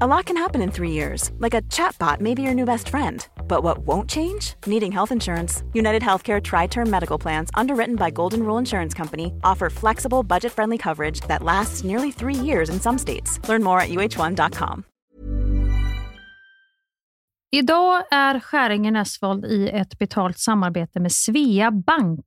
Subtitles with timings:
[0.00, 2.88] A lot can happen in three years, like a chatbot may be your new best
[2.88, 3.28] friend.
[3.46, 4.54] But what won't change?
[4.66, 5.64] Needing health insurance.
[5.74, 10.52] United Healthcare Tri Term Medical Plans, underwritten by Golden Rule Insurance Company, offer flexible, budget
[10.52, 13.38] friendly coverage that lasts nearly three years in some states.
[13.48, 14.84] Learn more at uh1.com.
[17.50, 22.26] Idag är Skäringen Esvold i ett betalt samarbete med Svea Bank.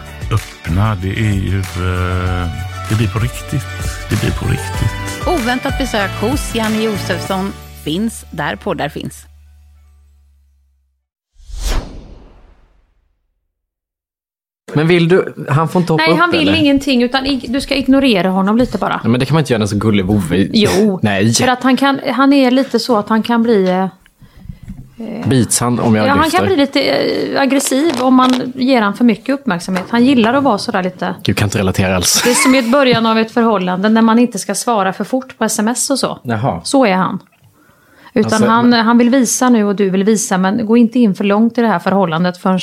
[0.33, 0.95] öppna.
[0.95, 1.59] Det är ju...
[1.59, 2.47] eh,
[2.89, 3.65] det blir på riktigt.
[4.09, 5.27] Det blir på riktigt.
[5.27, 9.25] Oväntat besök hos Janne Josefsson finns där poddar finns.
[14.73, 16.59] Men vill du, han får inte hoppa Nej, upp han vill eller?
[16.59, 19.01] ingenting utan du ska ignorera honom lite bara.
[19.03, 20.47] Men det kan man inte göra en så gullig vovve.
[20.53, 23.87] Jo, Nej, för att han, kan, han är lite så att han kan bli...
[25.07, 26.37] eh, bits han om jag Ja, han lyfter.
[26.37, 29.85] kan bli lite eh, aggressiv om man ger han för mycket uppmärksamhet.
[29.89, 31.15] Han gillar att vara sådär lite...
[31.23, 32.21] Gud, kan inte relatera alls.
[32.23, 35.37] Det är som i början av ett förhållande när man inte ska svara för fort
[35.37, 36.19] på sms och så.
[36.23, 36.61] Jaha.
[36.63, 37.19] Så är han.
[38.13, 41.15] Utan Alltså, han, han vill visa nu och du vill visa men gå inte in
[41.15, 42.59] för långt i det här förhållandet förrän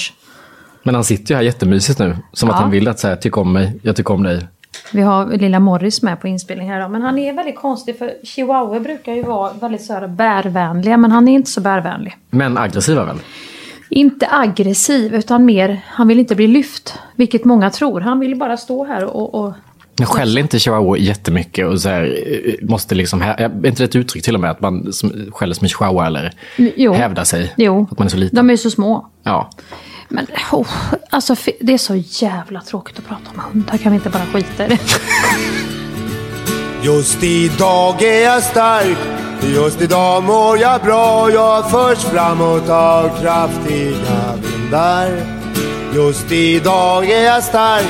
[0.82, 2.16] Men han sitter ju här jättemysigt nu.
[2.32, 2.60] Som att Ja.
[2.60, 4.46] han vill att säga, tyck om mig, jag tycker om dig.
[4.92, 6.80] Vi har lilla Morris med på inspelning här.
[6.80, 6.88] då.
[6.88, 11.12] Men han är väldigt konstig för chihuahua brukar ju vara väldigt så här bärvänliga men
[11.12, 12.16] han är inte så bärvänlig.
[12.30, 13.16] Men aggressiva väl?
[13.90, 16.98] Inte aggressiv utan mer, han vill inte bli lyft.
[17.16, 18.00] Vilket många tror.
[18.00, 19.34] Han vill bara stå här och...
[19.34, 19.52] och
[19.98, 23.96] Jag skäller inte chihuahua jättemycket och så här, eh, måste liksom, är inte det ett
[23.96, 24.92] uttryck till och med att man
[25.32, 26.92] skäller som en chihuahua eller jo.
[26.92, 27.54] hävdar sig?
[27.56, 28.36] Jo, Att man är så liten?
[28.36, 29.06] de är så små.
[29.22, 29.50] Ja.
[30.08, 30.68] Men oh,
[31.10, 33.78] alltså, det är så jävla tråkigt att prata om hundar.
[33.78, 34.78] Kan vi inte bara skita i det?
[36.82, 38.98] Just idag är jag stark,
[39.42, 41.30] just idag mår jag bra.
[41.30, 45.38] Jag förs framåt av kraftiga vindar.
[45.94, 47.86] Just idag är jag stark,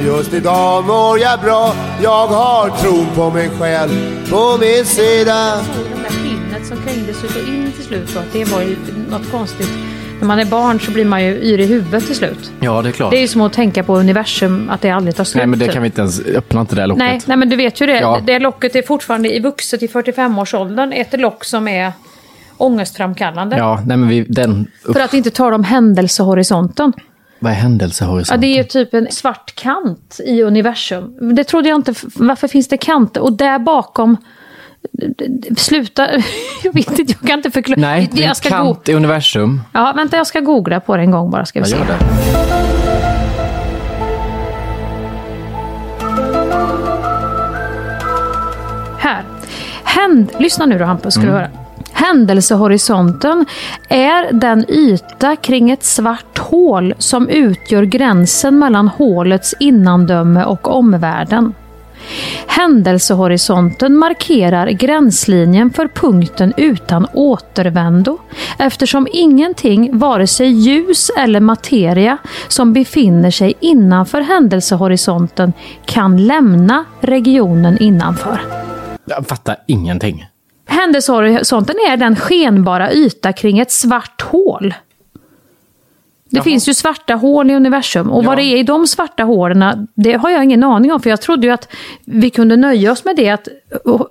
[0.00, 1.74] just idag mår jag bra.
[2.02, 5.56] Jag har tron på mig själv på min sida.
[5.56, 8.16] Det där skinnet som krängdes ut och in till slut.
[8.16, 8.76] Att det var ju
[9.10, 9.70] något konstigt.
[10.20, 12.52] När man är barn så blir man ju yr i huvudet till slut.
[12.60, 13.10] ja, det är klart.
[13.10, 15.40] Det är ju som att tänka på universum, att det aldrig tar slut.
[15.40, 15.74] Nej, men det typ.
[15.74, 16.98] kan vi inte ens, öppna inte det här locket.
[17.04, 18.00] nej, nej, men du vet ju det.
[18.00, 18.20] Ja.
[18.26, 20.92] Det locket är fortfarande i vuxet i 45-årsåldern.
[20.92, 21.92] Ett lock som är
[22.56, 23.56] ångestframkallande.
[23.56, 26.92] Ja, nej men vi, den, upp, För att inte tala om händelsehorisonten.
[27.38, 28.40] vad är Ja, händelsehorisonten?
[28.40, 31.34] det är ju typ en svart kant i universum.
[31.34, 31.94] Det trodde jag inte.
[32.14, 33.20] Varför finns det kanter?
[33.20, 34.16] Och där bakom...
[35.56, 36.08] Sluta.
[36.64, 37.80] Jag vet inte, jag kan inte förklara.
[37.80, 39.60] Nej, det är en kant i universum.
[39.72, 41.44] Ja, vänta, jag ska googla på det en gång bara.
[41.44, 41.92] Ska vi Jag se.
[41.92, 43.08] gör det.
[48.98, 49.24] Här.
[49.84, 50.30] Händ...
[50.38, 51.34] Lyssna nu då Hampus, ska Mm.
[51.34, 51.50] du höra.
[51.92, 53.46] Händelsehorisonten
[53.88, 61.54] är den yta kring ett svart hål som utgör gränsen mellan hålets innandöme och omvärlden.
[62.46, 68.18] Händelsehorisonten markerar gränslinjen för punkten utan återvändo
[68.58, 75.52] eftersom ingenting, vare sig ljus eller materia, som befinner sig innanför händelsehorisonten
[75.86, 78.40] kan lämna regionen innanför.
[79.04, 80.26] Jag fattar ingenting.
[80.66, 84.74] Händelsehorisonten är den skenbara yta kring ett svart hål.
[86.30, 89.88] Det finns ju svarta hål i universum och vad det är i de svarta hålen,
[89.94, 91.00] det har jag ingen aning om.
[91.00, 91.68] För jag trodde ju att
[92.04, 93.48] vi kunde nöja oss med det att
[93.86, 94.02] uh,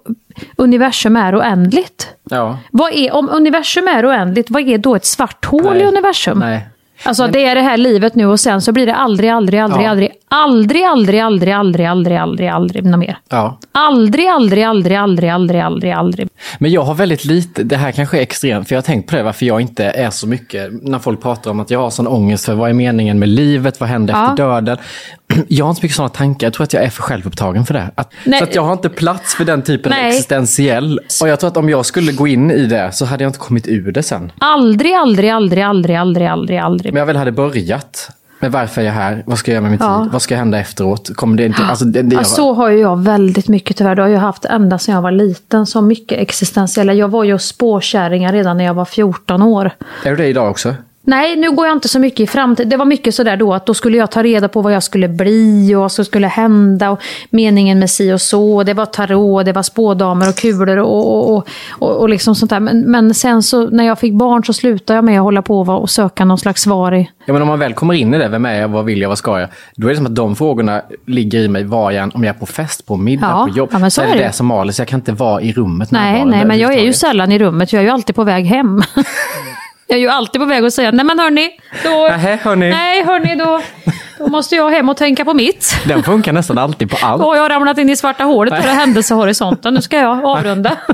[0.56, 2.08] universum är oändligt.
[2.30, 2.58] Ja.
[2.72, 5.82] Vad är, om universum är oändligt, vad är då ett svart hål Nej.
[5.82, 6.40] i universum?
[6.40, 6.68] Nej.
[7.04, 9.82] Alltså det är det här livet nu och sen så blir det aldrig, aldrig, aldrig,
[9.86, 9.90] Ja.
[10.30, 13.18] aldrig, aldrig, aldrig, aldrig, aldrig, aldrig, aldrig, aldrig, något mer.
[13.30, 13.60] Ja.
[13.72, 16.28] Aldrig, aldrig, aldrig, aldrig, aldrig, aldrig, aldrig.
[16.60, 19.16] Men jag har väldigt lite, det här kanske är extremt, för jag har tänkt på
[19.16, 22.08] det, varför jag inte är så mycket, när folk pratar om att jag har sån
[22.08, 24.24] ångest för vad är meningen med livet, vad händer Ja.
[24.32, 24.78] efter döden?
[25.48, 27.74] Jag har inte så mycket sådana tankar, jag tror att jag är för självupptagen för
[27.74, 27.92] det.
[27.96, 28.12] Att.
[28.40, 30.08] Så att jag har inte plats för den typen av Nej.
[30.08, 31.00] existentiell.
[31.22, 33.40] Och jag tror att om jag skulle gå in i det så hade jag inte
[33.40, 34.32] kommit ur det sen.
[34.40, 36.94] Aldrig, aldrig, aldrig, aldrig, aldrig, aldrig, aldrig.
[36.94, 38.10] Men jag väl hade börjat.
[38.40, 39.24] Men varför är jag här?
[39.26, 40.02] Vad ska jag göra med mitt Ja.
[40.02, 40.12] liv?
[40.12, 41.16] Vad ska hända efteråt?
[41.16, 41.64] Kommer det inte...
[41.64, 43.96] Alltså, det, det Ja, så har ju jag väldigt mycket tyvärr.
[43.96, 45.66] Det har jag haft ända sedan jag var liten.
[45.66, 46.94] Så mycket existentiella.
[46.94, 49.72] Jag var ju spåkärringar redan när jag var 14 år.
[50.04, 50.76] Är du det idag också?
[51.08, 52.70] Nej, nu går jag inte så mycket i framtiden.
[52.70, 55.08] Det var mycket sådär då att då skulle jag ta reda på vad jag skulle
[55.08, 57.00] bli och vad som skulle hända och
[57.30, 58.64] meningen med si och så.
[58.64, 62.60] Det var tarot, det var spådamer och kulor och, och, och, och liksom sånt där.
[62.60, 65.60] Men, men sen så när jag fick barn så slutade jag med att hålla på
[65.60, 67.10] och, söka någon slags svar i.
[67.26, 69.10] Ja, men om man väl kommer in i det, vem är jag, vad vill jag,
[69.10, 69.50] vad ska jag?
[69.76, 72.40] Då är det som att de frågorna ligger i mig var jag om jag är
[72.40, 73.70] på fest, på middag, Ja, på jobb.
[73.72, 74.32] ja, men så är är det det.
[74.32, 76.94] som maler, så jag kan inte vara i rummet Nej, nej, men jag är ju
[76.94, 77.74] sällan i rummet.
[77.74, 78.82] Jag är ju alltid på väg hem.
[79.90, 81.50] Jag är ju alltid på väg att säga, nej men hörni,
[81.84, 81.90] då...
[81.90, 82.70] Nähä, hörni.
[82.70, 83.62] Nej hörni, då,
[84.18, 85.76] då måste jag hem och tänka på mitt.
[85.86, 87.22] Den funkar nästan alltid på allt.
[87.22, 89.74] Har jag ramlat in i svarta hålet på händelsehorisonten.
[89.74, 90.78] Nu ska jag avrunda.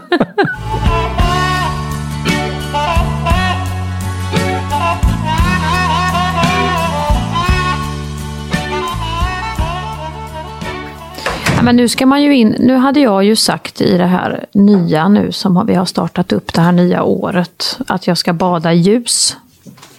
[11.64, 15.08] men nu ska man ju in, nu hade jag ju sagt i det här nya
[15.08, 18.78] nu som vi har startat upp det här nya året, att jag ska bada i
[18.78, 19.38] ljus.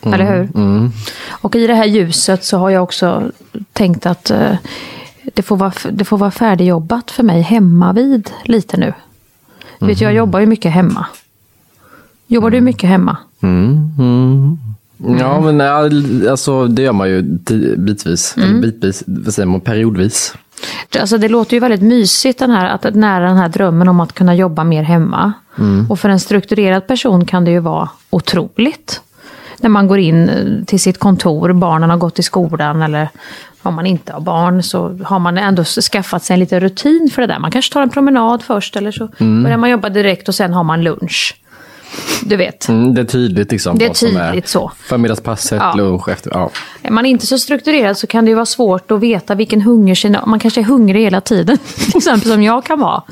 [0.03, 0.49] Eller hur?
[1.31, 3.23] Och i det här ljuset så har jag också
[3.73, 4.57] tänkt att eh,
[5.35, 8.93] det, får vara, det får vara färdigjobbat för mig hemma vid lite nu.
[9.79, 11.07] Du vet, jag jobbar ju mycket hemma.
[12.27, 13.17] Jobbar du mycket hemma?
[13.43, 14.59] Mm, mm.
[15.19, 17.23] Ja, men äh, alltså, det gör man ju
[17.77, 18.35] bitvis.
[18.37, 18.61] Mm.
[18.61, 20.35] Bitvis, vad säger man, periodvis.
[21.01, 24.13] Alltså det låter ju väldigt mysigt den här, att nära den här drömmen om att
[24.13, 25.33] kunna jobba mer hemma.
[25.89, 29.01] Och för en strukturerad person kan det ju vara otroligt.
[29.61, 33.09] När man går in eh, till sitt kontor, barnen har gått i skolan eller
[33.63, 37.23] om man inte har barn så har man ändå skaffat sig en liten rutin för
[37.23, 37.39] det där.
[37.39, 40.65] Man kanske tar en promenad först eller så börjar man jobba direkt och sen har
[40.65, 41.37] man lunch.
[42.23, 42.69] Du vet.
[42.69, 43.79] Mm, det är tydligt liksom.
[43.79, 44.73] Det är tydligt så.
[44.89, 45.75] Förmiddagspasset, Ja.
[45.77, 46.31] lunch, efter.
[46.35, 46.51] Ja.
[46.83, 50.29] Är man inte så strukturerad så kan det ju vara svårt att veta vilken hungersignal.
[50.29, 53.03] Man kanske är hungrig hela tiden, till exempel som jag kan vara.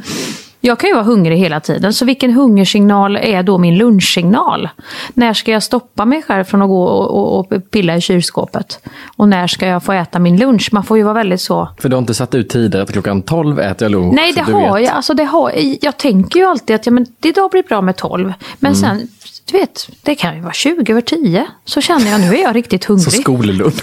[0.64, 4.68] Jag kan ju vara hungrig hela tiden, så vilken hungersignal är då min lunchsignal?
[5.14, 8.78] När ska jag stoppa mig själv från att gå och, och, och pilla i kylskåpet?
[9.16, 10.68] Och när ska jag få äta min lunch?
[10.72, 11.68] Man får ju vara väldigt så...
[11.78, 14.14] För du har inte satt ut tider att klockan 12 äter jag lunch?
[14.14, 14.86] Nej, det har vet.
[14.88, 14.96] jag.
[14.96, 17.96] Alltså, det har, jag tänker ju alltid att ja, men, det idag blir bra med
[17.96, 18.32] 12.
[18.58, 18.80] Men Mm.
[18.98, 19.08] sen,
[19.52, 21.46] du vet, det kan ju vara 20 över 10.
[21.64, 23.04] Så känner jag, nu är jag riktigt hungrig.
[23.04, 23.82] Så skollunch.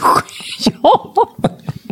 [0.83, 1.13] Ja.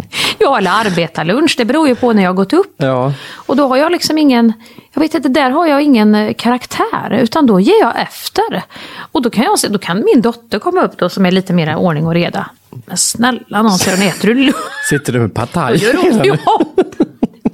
[0.38, 1.56] ja, eller arbetarlunch.
[1.58, 2.74] Det beror ju på när jag har gått upp.
[2.78, 3.14] Ja.
[3.34, 4.54] Och då har jag liksom ingen,
[4.94, 7.20] jag vet inte, där har jag ingen eh, karaktär.
[7.22, 8.64] Utan då ger jag efter.
[9.12, 11.76] Och då kan, jag, då kan min dotter komma upp då som är lite mer
[11.76, 12.50] ordning och reda.
[12.86, 14.56] Men snälla nån, Sören, äter du lunch?
[14.90, 15.82] Sitter du med pad thai?
[16.02, 16.38] hon, ja.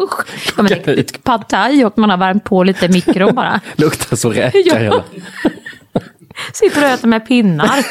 [0.03, 0.25] Usch.
[0.57, 3.59] Ja, men det- pad thai och man har värmt på lite i mikron bara.
[3.75, 4.75] Luktar så räka Ja.
[4.77, 5.03] hela.
[6.53, 7.85] Sitter och äter med pinnar.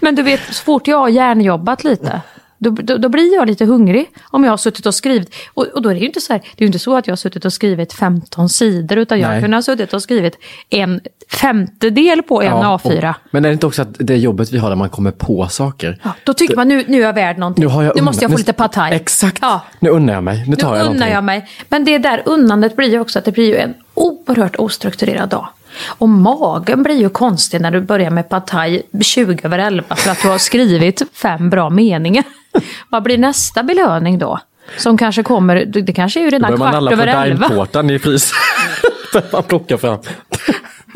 [0.00, 2.20] Men du vet, så fort jag har hjärnjobbat lite,
[2.58, 5.34] då, då, då blir jag lite hungrig om jag har suttit och skrivit.
[5.54, 7.12] Och, och då är det ju inte så här, det är inte så att jag
[7.12, 9.42] har suttit och skrivit 15 sidor, utan jag Nej.
[9.42, 10.38] kunde ha suttit och skrivit
[10.70, 11.00] en
[11.40, 13.10] femtedel på en Ja, A4.
[13.10, 15.48] och- Men är det inte också att det jobbet vi har där man kommer på
[15.48, 16.00] saker?
[16.02, 17.64] Ja, då tycker man nu, nu är jag värd någonting.
[17.64, 18.94] Nu, har jag nu måste jag få lite pad thai.
[18.94, 19.38] Exakt.
[19.40, 19.60] Ja.
[19.80, 20.44] Nu unnar jag mig.
[20.48, 21.14] Nu tar Nu jag unnar någonting.
[21.14, 21.48] jag mig.
[21.68, 25.48] Men det där unnandet blir ju också att det blir ju en oerhört ostrukturerad dag.
[25.86, 30.10] Och magen blir ju konstig när du börjar med pad thai 20 över 11 för
[30.10, 32.24] att du har skrivit fem bra meningar.
[32.88, 34.40] Vad blir nästa belöning då?
[34.76, 37.06] Som kanske kommer, det kanske är ju Då redan börjar man kvart alla på över
[37.06, 37.48] 11.
[37.48, 37.98] Daimtårtan i.
[37.98, 39.98] Där man plockar fram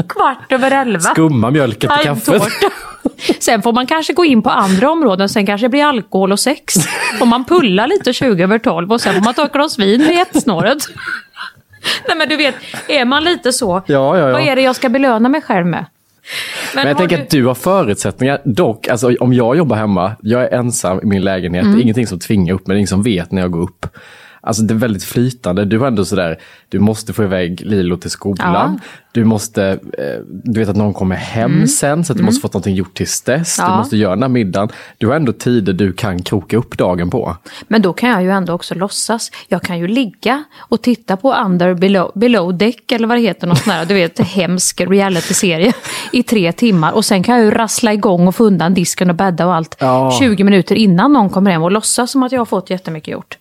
[0.09, 1.01] Kvart över 11.
[1.01, 2.43] skumma mjölket i kaffet.
[3.39, 6.41] Sen får man kanske gå in på andra områden, sen kanske det blir alkohol och
[6.41, 6.75] sex.
[7.19, 10.01] Får man pulla lite 20 över 12 och sen får man ta ett glas vin
[10.01, 10.79] vid ett-snåret.
[12.09, 12.55] Nej men du vet,
[12.89, 14.33] är man lite så, Ja, ja, ja.
[14.33, 15.85] vad är det jag ska belöna mig själv med?
[16.75, 18.41] Men jag har tänker du- att du har förutsättningar.
[18.45, 21.75] Dock, alltså, om jag jobbar hemma, jag är ensam i min lägenhet, Mm.
[21.75, 23.61] det är ingenting som tvingar upp mig, det är ingen som vet när jag går
[23.63, 23.87] upp.
[24.41, 25.65] Alltså det är väldigt flytande.
[25.65, 28.81] Du har ändå sådär, du måste få iväg Lilo till skolan.
[29.13, 32.49] Du måste, eh, du vet att någon kommer hem sen, så att du måste få
[32.49, 33.57] någonting gjort tills dess.
[33.57, 33.73] Du Mm.
[33.73, 33.79] Ja.
[33.79, 34.69] måste göra den här middagen.
[34.99, 37.37] Du har ändå tider du kan kroka upp dagen på.
[37.69, 39.31] Men då kan jag ju ändå också låtsas.
[39.49, 43.47] Jag kan ju ligga och titta på Under Below, below Deck eller vad det heter,
[43.47, 45.73] någon sån här, du vet, hemsk reality-serie
[46.13, 46.93] i tre timmar.
[46.93, 49.77] Och sen kan jag ju rassla igång och få undan disken och bädda och allt
[49.81, 50.17] Ja.
[50.19, 53.38] 20 minuter innan någon kommer hem och låtsas som att jag har fått jättemycket gjort.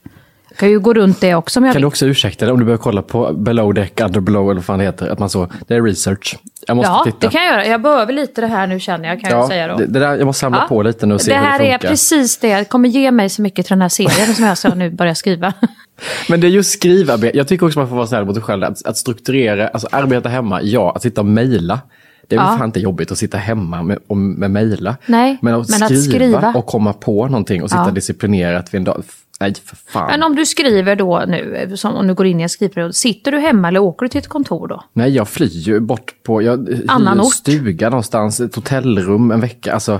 [0.57, 1.81] Kan ju gå runt det också om Kan vill.
[1.81, 4.65] du också ursäkta dig om du börjar kolla på below deck, under below eller vad
[4.65, 5.07] fan det heter.
[5.09, 6.37] Att man så, det är research.
[6.67, 7.17] Jag måste Ja, titta.
[7.19, 7.65] det kan jag göra.
[7.67, 9.75] Jag behöver lite det här nu känner jag, kan jag säga då.
[9.77, 10.65] det, det där, jag måste samla Ja.
[10.67, 11.89] på lite nu och se det hur här det är funkar.
[11.89, 12.55] precis det.
[12.55, 15.15] Det kommer ge mig så mycket till den här serien som jag ska nu börja
[15.15, 15.53] skriva.
[16.29, 17.37] Men det är just skrivarbete.
[17.37, 18.63] Jag tycker också man får vara snäll mot sig själv.
[18.63, 20.91] Att, att strukturera, alltså arbeta hemma, ja.
[20.95, 21.79] Att sitta och mejla.
[22.27, 22.57] Det är väl Ja.
[22.57, 24.95] fan inte jobbigt att sitta hemma med, och, med mejla.
[25.05, 26.53] Nej, men att, men att skriva, skriva.
[26.55, 27.91] och komma på någonting och sitta Ja.
[27.91, 29.03] disciplinerat vid en dag.
[29.39, 30.07] Nej, för fan.
[30.07, 33.31] Men om du skriver då nu, som om du går in i en skrivperiod, sitter
[33.31, 34.83] du hemma eller åker du till ett kontor då?
[34.93, 37.33] Nej, jag flyr ju bort på, jag hyr Annan en ort.
[37.33, 39.73] stuga någonstans, ett hotellrum en vecka.
[39.73, 39.99] Alltså,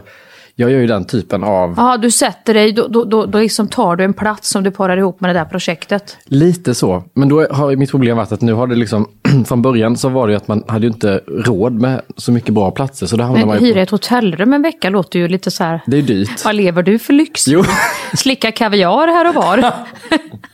[0.60, 3.68] jag gör ju den typen av, Ja, du sätter dig, då, då, då, då liksom
[3.68, 6.18] tar du en plats som du parar ihop med det där projektet.
[6.26, 7.04] lite så.
[7.14, 9.08] Men då har ju mitt problem varit att nu har det liksom,
[9.48, 12.54] från början så var det ju att man hade ju inte råd med så mycket
[12.54, 13.06] bra platser.
[13.06, 15.82] Så då Men man ju hyra ett hotellrum en vecka låter ju lite så här...
[15.86, 16.46] det är ju dyrt.
[16.46, 17.48] Vad lever du för lyx?
[17.48, 17.64] Jo,
[18.14, 19.74] Slicka kaviar här och var.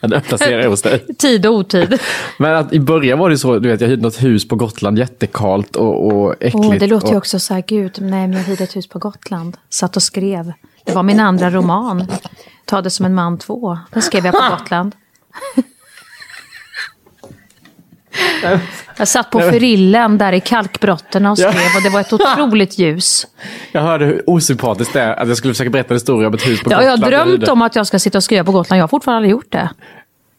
[0.00, 0.98] det placerar hos dig.
[1.18, 1.98] Tid och otid.
[2.38, 4.98] Men att i början var det så, du vet, jag hyrde något hus på Gotland,
[4.98, 6.66] jättekalt och, och äckligt.
[6.66, 8.88] Åh, det låter ju och, också så här, gud, nej men jag hyrde ett hus
[8.88, 9.56] på Gotland.
[9.68, 10.52] Satt och skrev.
[10.84, 12.06] Det var min andra roman.
[12.64, 13.78] Ta det som en man två.
[13.90, 14.94] Den skrev jag på Gotland.
[18.96, 23.26] Jag satt på Ferillen där i kalkbrotterna och skrev och det var ett otroligt ljus.
[23.72, 26.46] Jag hörde hur osympatiskt det är att jag skulle försöka berätta en historia om ett
[26.46, 27.02] hus på har Gotland.
[27.02, 27.50] jag drömt hyrde.
[27.52, 28.78] om att jag ska sitta och skriva på Gotland.
[28.78, 29.70] Jag har fortfarande aldrig gjort det.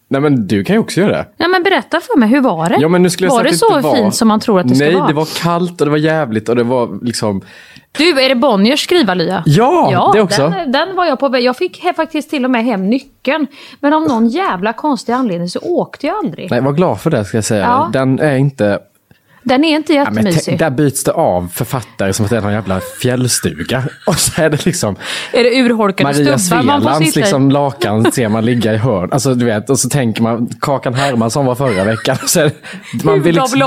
[0.07, 1.25] Nej men du kan ju också göra det.
[1.37, 2.77] Nej men berätta för mig, hur var det?
[2.79, 3.95] Ja, men nu skulle jag var det så inte var...
[3.95, 5.07] fint som man tror att det ska Nej, vara?
[5.07, 7.41] det var kallt och det var jävligt och det var liksom...
[7.91, 9.43] Du, är det Bonniers skrivarlya?
[9.45, 10.49] Ja, det också.
[10.49, 11.43] Den, den var jag på väg.
[11.43, 13.47] Jag fick faktiskt till och med hem nyckeln.
[13.79, 16.51] Men av någon jävla konstig anledning så åkte jag aldrig.
[16.51, 17.63] Nej, var glad för det ska jag säga.
[17.63, 17.89] Ja.
[17.93, 18.79] Den är inte...
[19.45, 20.43] Den är inte Ja, jättemysig.
[20.45, 23.83] te- där byts det av författare som att det är någon jävla fjällstuga.
[24.07, 24.95] Och så är det liksom
[25.33, 27.53] är det urholkade Maria stubbar man får sitta liksom i?
[27.53, 29.09] lakan ser man ligga i hörn.
[29.11, 32.17] Alltså du vet, och så tänker man Kakan Hermansson var förra veckan.
[32.27, 33.59] Så är det- man vill liksom,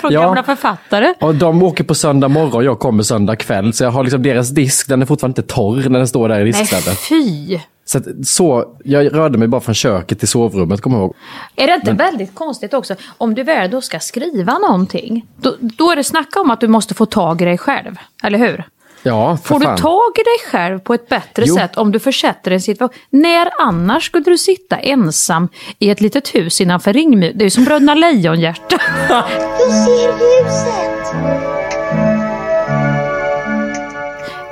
[0.00, 0.20] från Ja.
[0.22, 1.14] gamla författare.
[1.20, 3.72] och de åker på söndag morgon, jag kommer söndag kväll.
[3.72, 6.40] Så jag har liksom deras disk, den är fortfarande inte torr när den står där
[6.40, 6.98] i Nej, diskstället.
[6.98, 7.58] fy!
[7.84, 11.14] Så, att, så jag rörde mig bara från köket till sovrummet, kommer jag ihåg.
[11.56, 12.94] Är det inte väldigt konstigt också?
[13.18, 16.68] Om du väl då ska skriva någonting, då, då är det snacka om att du
[16.68, 17.96] måste få tag i dig själv.
[18.22, 18.64] Eller hur?
[19.04, 19.76] Ja, för Får fan.
[19.76, 21.54] du tag i dig själv på ett bättre Jo.
[21.56, 22.98] sätt om du försätter en situation?
[23.10, 25.48] När annars skulle du sitta ensam
[25.78, 27.32] i ett litet hus innanför ringmur?
[27.34, 28.80] Det är ju som Bröderna Lejonhjärta.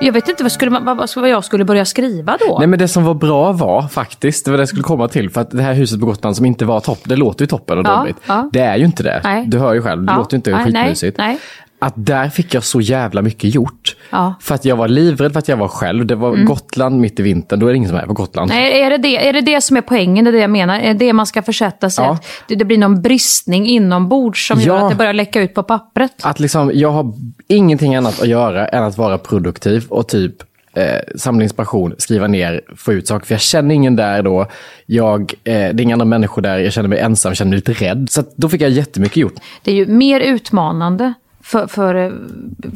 [0.02, 2.58] Jag vet inte vad, skulle man, vad, vad jag skulle börja skriva då.
[2.58, 5.30] Nej men det som var bra var faktiskt, det var det jag skulle komma till,
[5.30, 7.78] för att det här huset på Gotland som inte var topp, det låter ju toppen
[7.78, 8.16] och Ja, dåligt.
[8.26, 8.50] ja.
[8.52, 9.20] Det är ju inte det.
[9.24, 9.44] Nej.
[9.46, 10.16] Du hör ju själv, det Ja.
[10.16, 11.18] låter ju inte Nej, nej, skitmysigt.
[11.18, 11.38] nej.
[11.82, 13.79] Att där fick jag så jävla mycket gjort.
[14.10, 14.34] Ja.
[14.40, 16.06] För att jag var livrädd för att jag var själv.
[16.06, 18.50] Det var Gotland mitt i vintern, då är det ingen som är på Gotland.
[18.50, 18.62] Mm.
[18.62, 20.24] Nej, är det det, är det det som är poängen?
[20.24, 20.80] Det är det jag menar?
[20.80, 22.12] Är det man ska försätta sig Ja.
[22.12, 24.84] att det, det blir någon bristning inombords som gör Ja.
[24.84, 26.12] att det börjar läcka ut på pappret?
[26.22, 27.12] Att liksom, jag har
[27.48, 30.34] ingenting annat att göra än att vara produktiv och typ
[30.74, 30.84] eh,
[31.16, 33.26] samla inspiration, skriva ner, få ut saker.
[33.26, 34.46] För jag känner ingen där då.
[34.86, 36.58] Jag, eh, det är inga andra människor där.
[36.58, 38.06] Jag känner mig ensam, känner mig lite rädd.
[38.10, 39.34] Så då fick jag jättemycket gjort.
[39.62, 41.14] Det är ju mer utmanande
[41.50, 41.94] för, för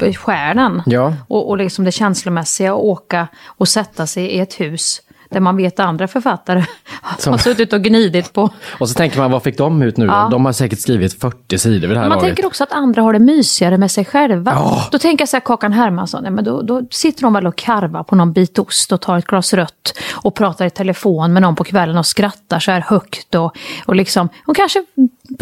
[0.01, 1.13] eh, stjärnan Ja.
[1.27, 5.01] och, och liksom det känslomässiga att åka och sätta sig i ett hus
[5.35, 6.63] där man vet andra författare
[7.19, 8.49] Som- har suttit och gnidit på.
[8.79, 10.05] Och så tänker man, vad fick de ut nu?
[10.05, 10.27] Ja.
[10.31, 12.23] De har säkert skrivit 40 sidor vid det här Man laget.
[12.35, 14.81] tänker också att andra har det mysigare med sig själva.
[14.91, 17.55] Då tänker jag så här, Kakan Hermansson, ja, men då, då sitter de väl och
[17.55, 21.41] karvar på någon bit ost och tar ett glas rött och pratar i telefon med
[21.41, 23.35] någon på kvällen och skrattar så här högt.
[23.35, 24.85] Och, och liksom, hon kanske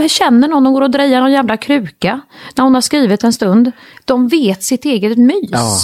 [0.09, 2.21] känner någon och går och drejar någon jävla kruka
[2.55, 3.71] när hon har skrivit en stund.
[4.05, 5.49] De vet sitt eget mys.
[5.51, 5.77] Ja.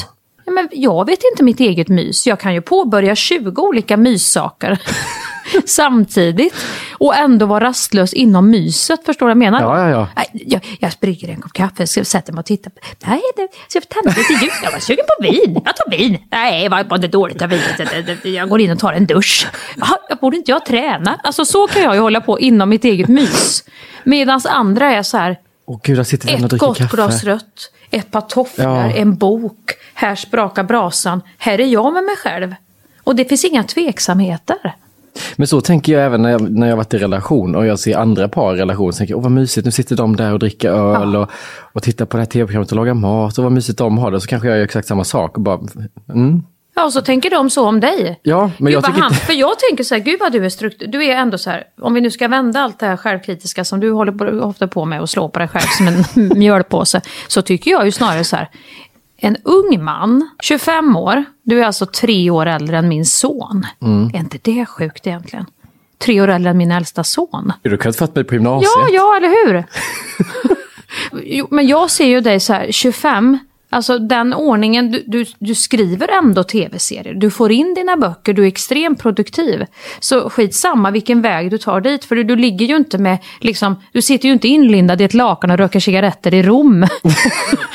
[0.52, 2.28] Men jag vet inte mitt eget mys.
[2.28, 4.80] Jag kan ju påbörja 20 olika myssaker
[5.66, 6.54] samtidigt
[6.92, 9.06] och ändå vara rastlös inom myset.
[9.06, 9.62] Förstår du vad jag menar?
[9.62, 10.24] Ja, ja, ja.
[10.34, 12.74] Jag, jag brygger en kopp kaffe, sätter mig och tittar.
[13.06, 14.54] Nej, det, ska jag tända lite ljus?
[14.64, 15.62] Jag var sugen på vin.
[15.66, 16.18] Jag tar vin.
[16.32, 18.26] Nej, vad var det dåligt av vinet?
[18.26, 19.48] Jag går in och tar en dusch.
[20.10, 21.20] Jag borde inte jag träna?
[21.24, 23.64] Alltså så kan jag ju hålla på inom mitt eget mys.
[24.04, 25.38] Medan andra är så här,
[25.70, 26.96] Åh gud, ett gott kaffe.
[26.96, 28.92] glas rött, ett par tofflor, Ja.
[28.92, 32.56] en bok, här sprakar brasan, här är jag med mig själv.
[33.04, 34.76] Och det finns inga tveksamheter.
[35.36, 37.98] Men så tänker jag även när jag, när jag varit i relation och jag ser
[37.98, 38.94] andra par i relation.
[38.94, 41.30] Så tänker jag, åh vad mysigt, nu sitter de där och dricker öl och,
[41.74, 43.38] och tittar på det här tv-programmet och lagar mat.
[43.38, 44.22] Och vad mysigt de har det.
[44.22, 45.38] Så kanske jag gör exakt samma sak.
[45.38, 45.60] Och bara,
[46.10, 46.44] mm.
[46.80, 48.20] Ja, och så tänker de så om dig.
[48.24, 49.26] Ja, men Gud, jag tycker han, inte...
[49.26, 50.88] För jag tänker så här, gud vad du är struktur...
[50.88, 53.80] Du är ändå så här, om vi nu ska vända allt det här självkritiska som
[53.80, 57.02] du håller på, ofta på med och slå på dig själv som en mjölpåse.
[57.28, 58.50] Så tycker jag ju snarare så här,
[59.18, 63.66] en ung man, 25 år, du är alltså tre år äldre än min son.
[63.82, 64.12] Mm.
[64.14, 65.46] Är inte det sjukt egentligen?
[65.98, 67.54] Tre år äldre än min äldsta son.
[67.62, 68.72] Du kan fått mig på gymnasiet.
[68.76, 69.64] Ja, ja, eller hur?
[71.24, 73.40] jo, men jag ser ju dig så här, 25,
[73.72, 78.44] Alltså den ordningen, du, du, du skriver ändå tv-serier, du får in dina böcker, du
[78.44, 79.66] är extremt produktiv.
[80.00, 83.84] Så skitsamma vilken väg du tar dit, för du, du ligger ju inte med, liksom,
[83.92, 86.88] du sitter ju inte inlindad i ett lakan och röker cigaretter i Rom.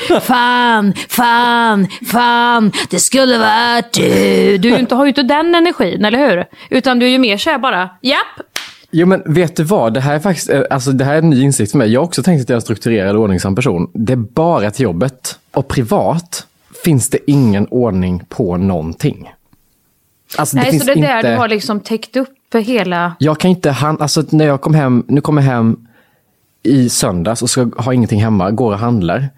[0.21, 4.57] fan, fan, fan, det skulle varit du.
[4.57, 6.45] Du inte, har ju inte den energin, eller hur?
[6.69, 8.54] Utan du är ju mer såhär bara, japp,
[8.97, 11.29] Jo men vet du vad, det här är faktiskt, eh, alltså det här är en
[11.29, 11.93] ny insikt för mig.
[11.93, 13.91] Jag har också tänkt att jag är en strukturerad och ordningsam person.
[13.93, 15.39] Det är bara till jobbet.
[15.51, 16.47] Och privat
[16.83, 19.31] finns det ingen ordning på någonting.
[20.37, 21.07] Alltså, Nej, det så det är inte...
[21.07, 23.15] där du har liksom täckt upp hela...
[23.19, 25.87] Jag kan inte, han, alltså när jag kom hem, nu kommer jag hem
[26.63, 29.29] i söndags och ska ha ingenting hemma, går och handlar.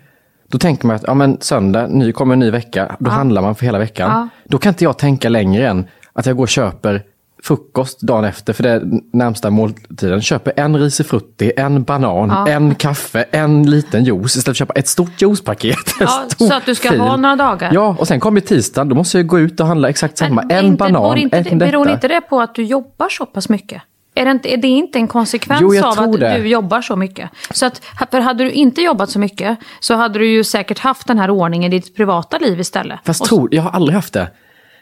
[0.48, 3.56] Då tänker man att ja, men söndag, ny, kommer en ny vecka, då handlar man
[3.56, 4.12] för hela veckan.
[4.12, 4.30] Ja.
[4.44, 7.04] Då kan inte jag tänka längre än att jag går och köper
[7.48, 8.82] frukost dagen efter, för det är
[9.14, 10.22] närmsta måltiden.
[10.22, 12.48] Köper en risifrutti, en banan, Ja.
[12.48, 15.78] en kaffe, en liten juice istället för att köpa ett stort juicepaket.
[16.00, 17.00] Ja, stor så att du ska fil.
[17.00, 17.72] ha några dagar.
[17.74, 20.42] Ja, och sen kommer tisdagen, då måste jag gå ut och handla exakt samma.
[20.42, 21.94] Men en inte- banan, inte, en det, beror detta.
[21.96, 23.82] inte det på att du jobbar så pass mycket?
[24.16, 26.38] Är det inte, är det inte en konsekvens Jo, av tror att det.
[26.38, 27.30] du jobbar så mycket?
[27.52, 27.82] Så att,
[28.12, 31.30] för hade du inte jobbat så mycket så hade du ju säkert haft den här
[31.30, 33.00] ordningen i ditt privata liv istället.
[33.06, 34.28] Fast Och- tro, jag har aldrig haft det.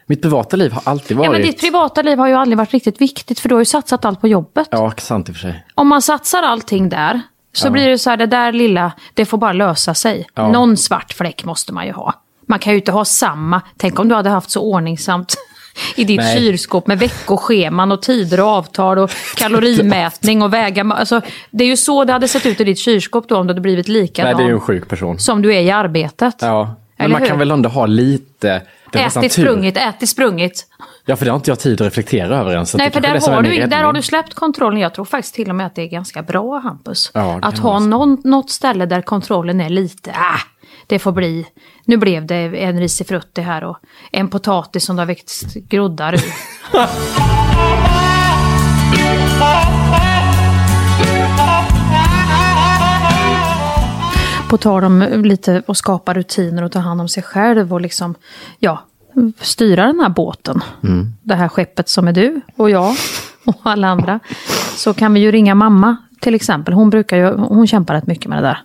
[0.07, 1.25] Mitt privata liv har alltid varit...
[1.25, 3.65] Ja, men ditt privata liv har ju aldrig varit riktigt viktigt för du har ju
[3.65, 4.67] satsat allt på jobbet.
[4.71, 5.65] Ja, sant i och för sig.
[5.75, 7.21] Om man satsar allting där
[7.53, 7.71] så Ja.
[7.71, 10.27] blir det så här, det där lilla, det får bara lösa sig.
[10.33, 10.51] Ja.
[10.51, 12.13] Någon svart fläck måste man ju ha.
[12.47, 15.35] Man kan ju inte ha samma, tänk om du hade haft så ordningsamt
[15.95, 16.37] i ditt Nej.
[16.37, 20.83] kylskåp med veckoscheman och tider och avtal och kalorimätning och väga.
[20.83, 23.51] Alltså, det är ju så det hade sett ut i ditt kylskåp då om du
[23.51, 25.19] hade blivit Nej, likadan det är ju en sjuk person.
[25.19, 26.35] som du är i arbetet.
[26.41, 27.29] Ja, men Eller man hur?
[27.29, 28.61] kan väl ändå ha lite...
[28.91, 30.67] Ätit, sprungit, ätit, sprungit.
[31.05, 32.75] Ja, för det har inte jag tid att reflektera över ens.
[32.75, 34.79] Nej, för där har, du, där har du släppt kontrollen.
[34.79, 37.11] Jag tror faktiskt till och med att det är ganska bra, Hampus.
[37.13, 40.39] Ja, att ha någon, något ställe där kontrollen är lite, ah,
[40.87, 41.47] det får bli.
[41.85, 43.77] Nu blev det en risifrutti här och
[44.11, 46.21] en potatis som det har växt groddar ur.
[54.49, 58.15] På tal om lite att skapa rutiner och ta hand om sig själv och liksom,
[58.59, 58.83] ja,
[59.39, 60.61] styra den här båten.
[60.83, 61.13] Mm.
[61.23, 62.95] Det här skeppet som är du och jag
[63.45, 64.19] och alla andra.
[64.75, 66.73] Så kan vi ju ringa mamma till exempel.
[66.73, 68.61] Hon brukar ju, hon kämpar rätt mycket med det där.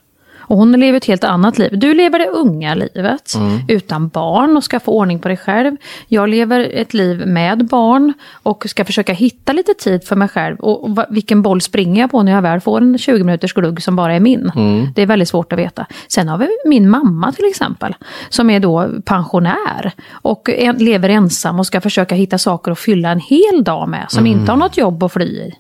[0.51, 1.71] Och hon lever ett helt annat liv.
[1.79, 3.59] Du lever det unga livet Mm.
[3.69, 5.77] utan barn och ska få ordning på dig själv.
[6.09, 10.57] Jag lever ett liv med barn och ska försöka hitta lite tid för mig själv.
[10.61, 13.97] Och, vilken boll springer jag på när jag väl får en 20 minuters glugg som
[13.97, 14.53] bara är min?
[14.57, 14.87] Mm.
[14.95, 15.87] Det är väldigt svårt att veta.
[16.09, 17.95] Sen har vi min mamma till exempel,
[18.29, 23.11] som är då pensionär och en, lever ensam och ska försöka hitta saker att fylla
[23.11, 24.39] en hel dag med, som Mm.
[24.41, 25.55] inte har något jobb att fly i.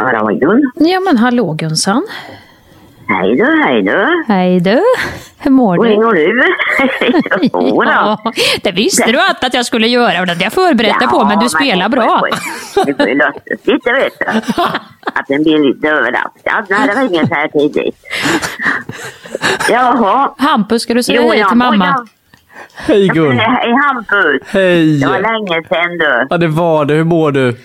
[0.00, 0.70] Hallå Gun.
[0.74, 2.06] Ja men hallå Gunsan.
[3.08, 4.24] Hej du, hej du.
[4.28, 4.82] Hej du.
[5.38, 5.90] Hur mår Hur du?
[5.90, 6.54] ringer du?
[7.52, 7.90] Jo då.
[7.90, 8.32] Ja,
[8.62, 11.24] det visste du att, att jag skulle göra och det hade jag förberett dig på,
[11.24, 12.22] men du spelar bra.
[12.86, 14.26] Det får ju lustigt lite vet du.
[15.14, 17.96] Att den blir lite överraskad när det ringer så här tidigt.
[19.70, 20.30] Jaha.
[20.38, 22.06] Hampus, ska du säga Jo, hej ja, till mamma?
[22.74, 23.14] Hej ja.
[23.14, 23.38] Gun!
[23.38, 24.42] Hej Hampus.
[24.46, 25.00] Hej!
[25.00, 26.26] Det var länge sedan du.
[26.30, 26.94] Ja, det var det.
[26.94, 27.56] Hur mår du?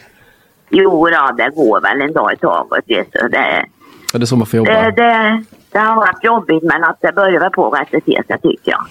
[0.78, 3.28] Jo då, det går väl en dag i taget vet du.
[3.30, 3.66] Det,
[4.14, 4.72] Ja, det är så man får jobba.
[4.72, 8.02] det, det, det har varit jobbigt men att det börjar väl på rätt sig
[8.42, 8.86] tycker jag.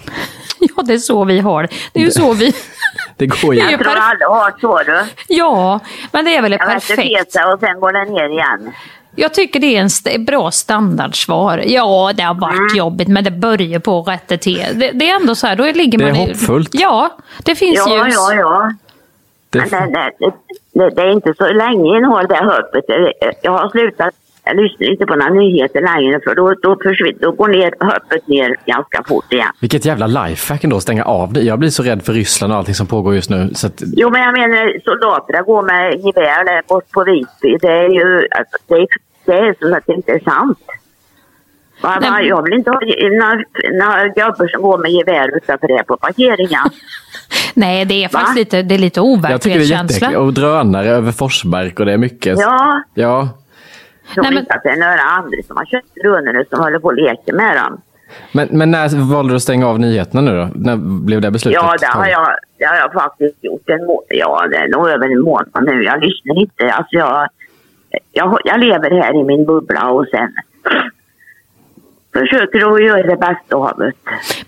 [0.76, 1.68] Ja, det är så vi har det.
[1.92, 2.52] Det är ju så vi...
[3.16, 3.60] Det går ju.
[3.66, 5.00] Är Jag tror alla har så du.
[5.28, 5.80] Ja,
[6.12, 7.32] men det är väl Jag perfekt.
[7.32, 8.72] sig och sen går det ner igen.
[9.16, 11.62] Jag tycker det är en st- bra standardsvar.
[11.66, 12.76] Ja, det har varit Mm.
[12.76, 14.66] jobbigt, men det börjar på rätt till.
[14.74, 16.70] Det, det är ändå så här, då ligger Det är man i- hoppfullt.
[16.72, 18.14] Ja, det finns Ja, ljus.
[18.14, 18.70] ja, ja.
[19.54, 20.32] Det, Men det, det,
[20.72, 22.84] det, det är inte så länge jag har det hoppet.
[23.42, 24.14] Jag har slutat,
[24.44, 28.28] jag lyssnar inte på några nyheter längre för då, då, försvinner, då går ner, hoppet
[28.28, 29.52] ner ganska fort igen.
[29.60, 31.40] vilket jävla lifehack ändå att stänga av det.
[31.40, 33.50] Jag blir så rädd för Ryssland och allting som pågår just nu.
[33.54, 37.58] Så att, Jo, men jag menar soldaterna går med gevär där bort på Visby.
[37.60, 38.86] Det är ju, alltså, det, är,
[39.24, 40.58] det är så att det inte är sant.
[42.00, 42.26] Nej.
[42.26, 42.80] jag vill inte ha
[43.20, 46.70] några, några gubbar som går med gevär utanför det på parkeringen.
[47.54, 48.38] Nej, det är faktiskt Va?
[48.38, 50.18] lite, det är lite jag tycker det är overklighetskänsla.
[50.18, 52.38] Och drönare över Forsmark och det är mycket.
[52.38, 53.28] Ja, Ja.
[54.06, 56.60] jag tror Nej, men- inte att det är några andra som har köpt drönare som
[56.60, 57.80] håller på och leker med dem.
[58.32, 60.48] Men, men när valde du att stänga av nyheterna nu då?
[60.54, 61.60] När blev det beslutet?
[61.62, 64.88] Ja, det har, jag, det har jag faktiskt gjort en må- Ja, det är nog
[64.88, 65.82] över en månad nu.
[65.84, 66.72] Jag lyssnar inte.
[66.72, 67.28] Alltså jag,
[68.12, 70.32] jag, jag lever här i min bubbla och sen
[72.18, 73.92] försöker att göra det bästa av det.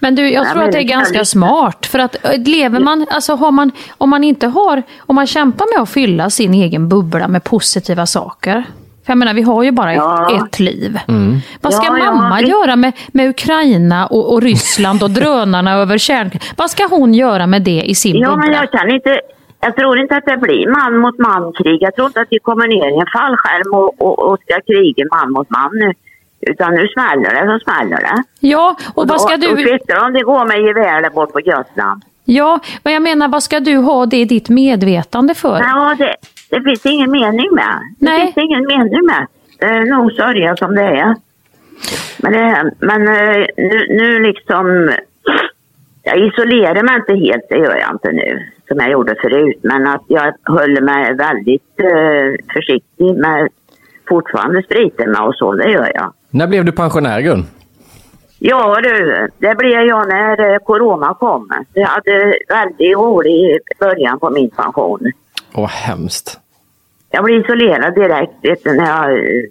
[0.01, 1.87] Men du, jag Ja, tror att det är ganska smart.
[1.87, 5.67] För att äh, lever man, alltså har man, om man inte har, om man kämpar
[5.77, 8.65] med att fylla sin egen bubbla med positiva saker.
[9.07, 10.37] För jag menar, vi har ju bara Ja.
[10.37, 10.99] ett, ett liv.
[11.09, 11.39] Mm.
[11.61, 16.31] Vad ska Ja, mamma göra med, med Ukraina och, och Ryssland och drönarna över kärn...
[16.57, 18.57] Vad ska hon göra med det i sin Ja, men bubbla?
[18.57, 19.21] jag kan inte...
[19.61, 21.79] Jag tror inte att det blir man mot man-krig.
[21.83, 25.05] Jag tror inte att vi kommer ner i en fallskärm och, och, och ska kriga
[25.17, 25.93] man mot man nu.
[26.41, 28.23] Utan nu smäller det så smäller det.
[28.41, 29.65] Ja, och vad ska då, du...
[29.65, 32.03] kvittar om det går med gevär där bort på Gotland.
[32.25, 35.59] Ja, men jag menar, vad ska du ha det i ditt medvetande för?
[35.59, 36.17] Ja, det,
[36.51, 37.81] det finns ingen mening med.
[37.99, 38.21] Det Nej.
[38.21, 39.27] finns ingen mening med.
[39.59, 41.15] Det är nog sörja som det är.
[42.17, 44.93] Men, det, men eh, nu, nu liksom...
[46.03, 49.59] Jag isolerar mig inte helt, det gör jag inte nu, som jag gjorde förut.
[49.63, 53.49] Men att jag håller mig väldigt eh, försiktig med
[54.09, 56.13] fortfarande spriten med och så, det gör jag.
[56.37, 57.47] När blev du pensionär Gun?
[58.39, 61.49] Ja du, det blev jag när eh, corona kom.
[61.73, 65.13] Jag hade väldigt rolig början på min pension.
[65.55, 66.41] Åh, hemskt.
[67.11, 69.45] Jag blev isolerad direkt vet du, när jag eh,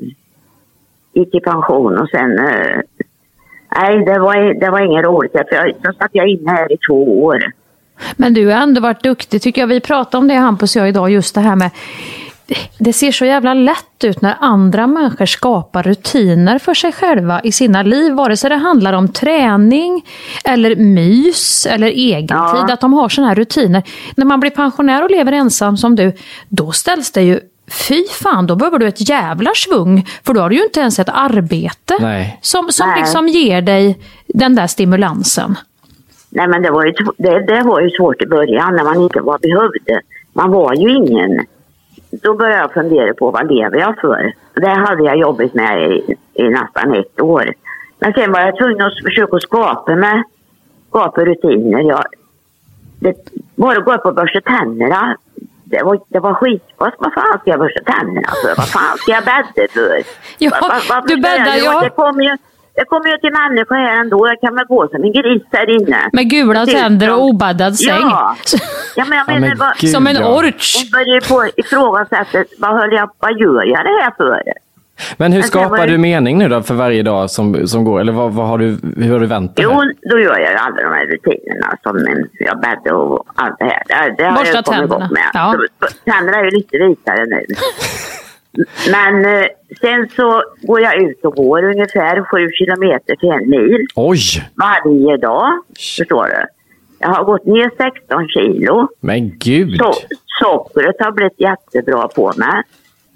[1.13, 2.39] gick i pension och sen...
[2.39, 2.79] eh,
[3.75, 5.31] nej, det var, det var inget roligt.
[5.31, 7.51] För jag, så satt jag inne här i två år.
[8.15, 9.67] Men du har ändå varit duktig tycker jag.
[9.67, 11.71] Vi pratade om det Hampus och jag idag, just det här med
[12.77, 17.51] det ser så jävla lätt ut när andra människor skapar rutiner för sig själva i
[17.51, 18.13] sina liv.
[18.13, 20.05] Vare sig det handlar om träning
[20.45, 22.37] eller mys eller egentid.
[22.37, 22.73] Ja.
[22.73, 23.83] Att de har sådana här rutiner.
[24.15, 26.13] När man blir pensionär och lever ensam som du,
[26.49, 27.39] då ställs det ju
[27.71, 30.07] Fy fan, då behöver du ett jävla svung.
[30.25, 32.39] För då har du ju inte ens ett arbete Nej.
[32.41, 32.99] som, som Nej.
[32.99, 35.55] liksom ger dig den där stimulansen.
[36.29, 39.21] Nej, men det var, ju, det, det var ju svårt i början när man inte
[39.21, 40.03] var behövd.
[40.33, 41.45] Man var ju ingen.
[42.23, 44.33] Då började jag fundera på vad lever jag för?
[44.53, 47.53] Det hade jag jobbat med i, i nästan ett år.
[47.99, 50.23] Men sen var jag tvungen att försöka skapa med
[50.89, 51.79] skapa rutiner.
[51.81, 52.03] Jag,
[52.99, 53.15] det,
[53.55, 55.17] bara gå upp och borsta tänderna.
[55.63, 56.63] Det var, det var skit.
[56.77, 58.55] Vad, vad fan ska jag borsta tänderna för?
[58.57, 60.01] Vad fan ska jag bädda för?
[60.37, 61.81] Ja, Vad- vad- varför du bäddar, ja.
[61.83, 62.37] Det kommer ju,
[62.75, 64.27] det kommer ju till människor här ändå.
[64.27, 66.09] Jag kan väl gå som en gris här inne.
[66.13, 68.01] Med gula tänder och obaddad säng.
[68.01, 68.35] Ja.
[68.95, 70.37] Ja, men jag Ja, menar, men vad, gud, Som en ja.
[70.37, 70.75] orch.
[70.81, 74.41] hon börjar ju på ifrågasätta vad, höll jag, vad gör jag det här för?
[75.17, 77.99] Men hur Men var skapar du mening nu då för varje dag som, som går?
[78.01, 80.57] Eller vad, vad har du, hur har du vänt det Jo, då gör jag ju
[80.57, 83.83] alla de här rutinerna som jag bäddar och allt det här.
[83.87, 85.05] Det, det har Borsta jag kommit tänderna.
[85.05, 85.29] igång med.
[85.33, 85.55] Ja.
[85.79, 87.45] Så, tänderna är ju lite vitare nu.
[88.91, 89.45] Men eh,
[89.81, 94.19] sen så går jag ut och går ungefär sju kilometer till en mil Oj!
[94.55, 95.63] varje dag.
[95.97, 96.45] Förstår du?
[96.99, 98.87] Jag har gått ner 16 kilo.
[98.99, 99.77] Men gud!
[99.77, 99.93] Så,
[100.39, 102.63] sockret har blivit jättebra på mig.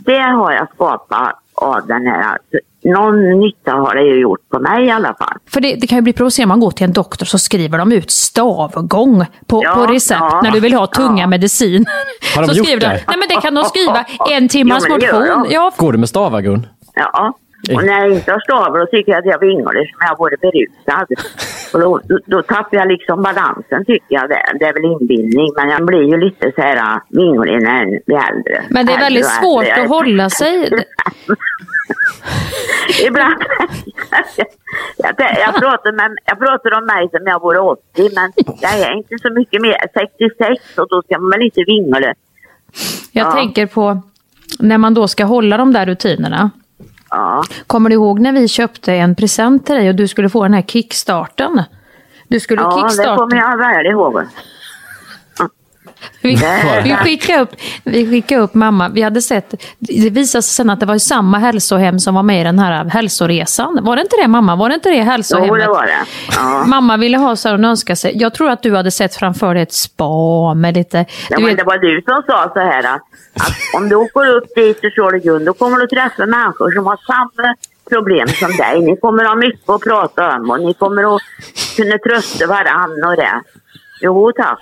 [0.06, 2.38] Det har jag skapat av den här.
[2.84, 5.38] Någon nytta har det ju gjort på mig i alla fall.
[5.50, 7.78] För det, det kan ju bli provocerande om man går till en doktor så skriver
[7.78, 11.28] de ut stavgång på, Ja, på recept ja, när du vill ha tunga ja.
[11.28, 11.86] medicin.
[12.36, 12.88] Har de så gjort skriver det?
[12.88, 15.46] De, nej men det kan de skriva, en timmas Jo, motion.
[15.50, 16.68] Ja, Går du med stavar Gun?
[16.96, 17.34] Ja.
[17.76, 20.38] Och när jag inte har stavar då tycker jag att jag vinglar som jag vore
[20.38, 21.08] berusad.
[21.74, 24.30] Och då, då, tappar jag liksom balansen tycker jag.
[24.30, 28.02] Det, det är väl inbildning men jag blir ju lite så här vinglig när jag
[28.06, 28.64] blir äldre.
[28.70, 29.84] men det är väldigt Äldre svårt äldre.
[29.84, 30.56] att hålla sig.
[33.08, 33.44] Ibland.
[34.98, 37.82] jag, jag, pratar med, jag pratar om mig som jag vore 80
[38.16, 39.76] men jag är inte så mycket mer.
[39.94, 42.00] 66 och då ska man väl inte vingla.
[42.00, 42.16] Jag
[43.12, 43.32] Ja.
[43.32, 44.02] tänker på
[44.60, 46.52] när man då ska hålla de där rutinerna.
[47.12, 47.44] Ja.
[47.68, 50.54] Kommer du ihåg när vi köpte en present till dig och du skulle få den
[50.54, 51.64] här kickstarten?
[52.28, 53.16] Du skulle Ja, det kickstarta.
[53.16, 54.22] kommer jag väl ihåg.
[56.22, 56.36] Vi,
[56.84, 57.50] vi, skickade upp,
[57.84, 61.38] vi skickade upp mamma, vi hade sett, det visade sig sen att det var samma
[61.38, 63.80] hälsohem som var med i den här hälsoresan.
[63.82, 64.56] Var det inte det mamma?
[64.56, 65.50] Var det inte det hälsohemmet?
[65.50, 66.06] Jo, det var det.
[66.36, 66.64] Ja.
[66.66, 69.54] Mamma ville ha så här, hon önskade sig, jag tror att du hade sett framför
[69.54, 72.84] dig ett spa med lite, Ja, men vet, det var du som sa så här
[72.96, 73.02] att
[73.74, 77.56] om du åker upp dit dig grund då kommer du träffa människor som har samma
[77.90, 78.82] problem som dig.
[78.82, 81.22] Ni kommer ha mycket att prata om och ni kommer att
[81.76, 83.42] kunna trösta varandra och det.
[84.02, 84.60] Jo tack.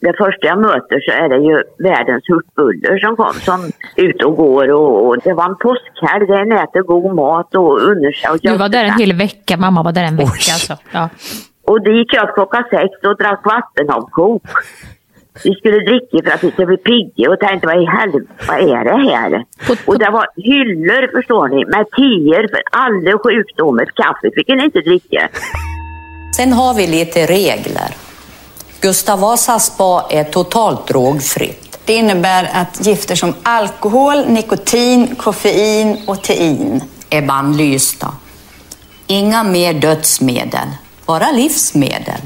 [0.00, 4.36] Det första jag möter så är det ju världens hurtbuller som kom som ute och
[4.36, 8.30] går och, och det var en påskhelg där en äter god mat och unnar sig.
[8.30, 10.52] och du var där en hel vecka, mamma var där en vecka Oj.
[10.52, 10.76] alltså.
[10.92, 11.08] Ja.
[11.64, 14.42] Och det gick jag klockan sex och drack vattenavkok.
[15.44, 18.58] Vi skulle dricka för att vi skulle bli pigga och tänkte vad i helvete, vad
[18.58, 19.44] är det här?
[19.86, 23.84] Och det var hyllor förstår ni med teer för alla sjukdomar.
[23.84, 25.28] Kaffe fick ni inte dricka.
[26.36, 28.11] Sen har vi lite regler.
[28.82, 31.78] Gustav Vasas spa är totalt drogfritt.
[31.84, 38.08] Det innebär att gifter som alkohol, nikotin, koffein och tein Är bannlysta.
[39.06, 40.68] Inga mer dödsmedel,
[41.06, 42.20] bara livsmedel.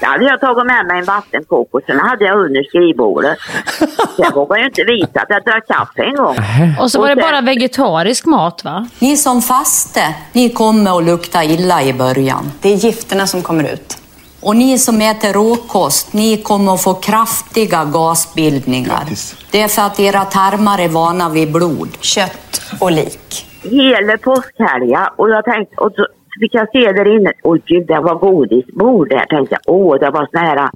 [0.00, 3.38] Då hade jag tagit med mig en vattenkok och sen hade jag under skrivbordet.
[4.18, 6.36] Jag vågade ju inte visa att jag drack kaffe en gång.
[6.80, 8.88] Och så var det sen- bara vegetarisk mat va?
[8.98, 12.52] Ni som faste, ni kommer att lukta illa i början.
[12.60, 13.99] Det är gifterna som kommer ut.
[14.42, 19.04] Och ni som äter råkost, ni kommer att få kraftiga gasbildningar.
[19.52, 21.88] Det är för att era tarmar är vana vid blod.
[22.00, 23.46] Kött och lik.
[23.62, 26.06] hela påskhelga och jag tänkte, och så
[26.40, 30.10] fick jag se där inne, åh gud det var godisbord där tänkte jag, åh det
[30.10, 30.70] var såna här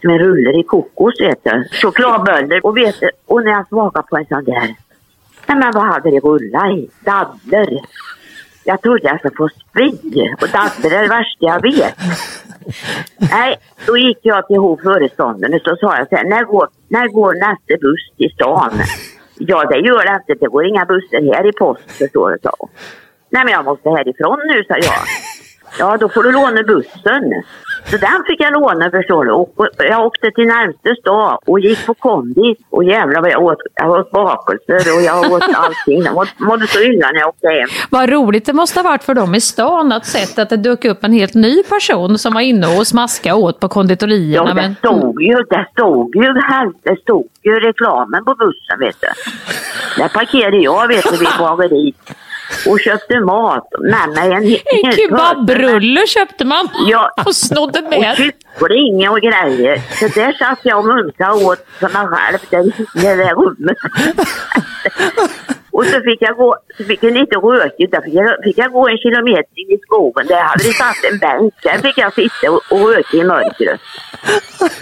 [0.00, 4.06] som en ruller i kokos vet du, chokladböller och vet du, och när jag smakade
[4.10, 4.74] på en sån där,
[5.46, 6.90] nej men vad hade det rullat i?
[7.04, 7.80] Dadler.
[8.64, 9.90] Jag trodde jag skulle få spy
[10.40, 11.94] och dadler är det värsta jag vet.
[13.30, 13.56] Nej,
[13.86, 17.34] då gick jag till hovföreståndaren och så sa jag så här, när går, när går
[17.34, 18.72] nästa buss till stan?
[19.38, 20.44] Ja, det gör det inte.
[20.44, 22.68] Det går inga bussar här i post, förstår du, sa hon.
[23.30, 25.04] Nej, men jag måste härifrån nu, sa jag.
[25.78, 27.24] Ja, då får du låna bussen.
[27.84, 29.32] Så den fick jag låna, förstår du.
[29.32, 32.58] Och jag åkte till närmsta stad och gick på kondis.
[32.70, 33.58] Och jävlar vad jag åt.
[33.74, 36.02] Jag åt bakelser och jag åt allting.
[36.02, 37.68] Jag mådde, så illa när jag åkte hem.
[37.90, 40.84] Vad roligt det måste ha varit för dem i stan att sett att det dök
[40.84, 44.48] upp en helt ny person som var inne och smaskade åt på konditorierna.
[44.48, 44.74] Ja, det men...
[44.74, 46.32] stod ju, det stod ju,
[46.82, 49.08] det stod ju reklamen på bussen, vet du.
[50.02, 51.96] Där parkerade jag, vet du, vid bageriet
[52.66, 54.32] och köpte mat mig.
[54.32, 54.44] En,
[54.84, 57.10] En kebabrulle köpte man Ja.
[57.26, 58.16] och snodde Och med.
[58.16, 59.80] kyckling och grejer.
[60.00, 63.76] Så där satt jag och munkade åt för mig själv där i det där rummet.
[65.80, 68.72] Och så fick jag gå, så fick jag lite rökigt, där fick jag, fick jag
[68.72, 70.26] gå en kilometer in i skogen.
[70.26, 71.54] Där hade vi satt en bänk.
[71.62, 73.80] Där fick jag sitta och, och röka i mörkret.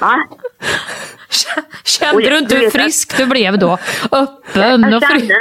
[0.00, 0.14] Va?
[1.84, 3.78] Kände du inte hur frisk du blev då?
[4.12, 5.32] Öppen och frisk.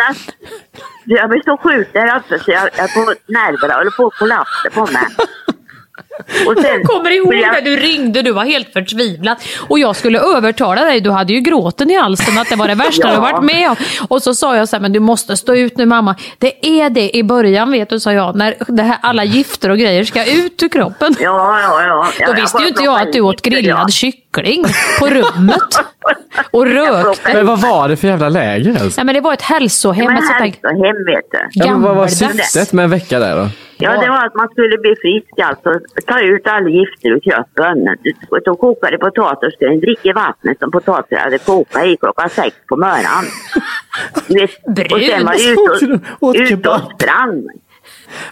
[1.05, 4.69] jag blev så sjuk där uppe så jag, jag på nerverna höll på att kollapsa
[4.73, 5.05] på mig.
[6.47, 9.37] Och sen, Jag kommer ihåg jag- när du ringde, du var helt förtvivlad.
[9.67, 12.75] Och jag skulle övertala dig, du hade ju gråten i halsen att det var det
[12.75, 13.13] värsta Ja.
[13.15, 13.75] du varit med om.
[14.07, 16.15] Och så sa jag så här, men du måste stå ut nu mamma.
[16.37, 19.77] Det är det i början vet du, sa jag, när det här, alla gifter och
[19.77, 21.15] grejer ska ut ur kroppen.
[21.19, 22.07] Ja, ja, ja.
[22.27, 23.87] Då Ja, visste jag ju inte jag att du åt grillad ja.
[23.87, 24.65] kyckling
[24.99, 25.61] på rummet.
[26.51, 27.33] Och rökte.
[27.33, 28.97] Men vad var det för jävla läger ens?
[28.97, 30.05] Nej men det var ett hälsohem.
[30.05, 31.37] Men ett sånt där- hälsohem vet du.
[31.53, 33.49] Ja, men vad var syftet med en vecka där då?
[33.79, 35.79] Ja, det var att man skulle bli frisk alltså.
[36.05, 37.77] Ta ut alla gifter ur kroppen.
[38.29, 42.75] Och Då kokade potatis, skulle dricka vattnet som potatisen hade kokat i klockan sex på
[42.75, 43.25] morgonen.
[44.93, 47.47] Och sen var jag ute och, och sprang.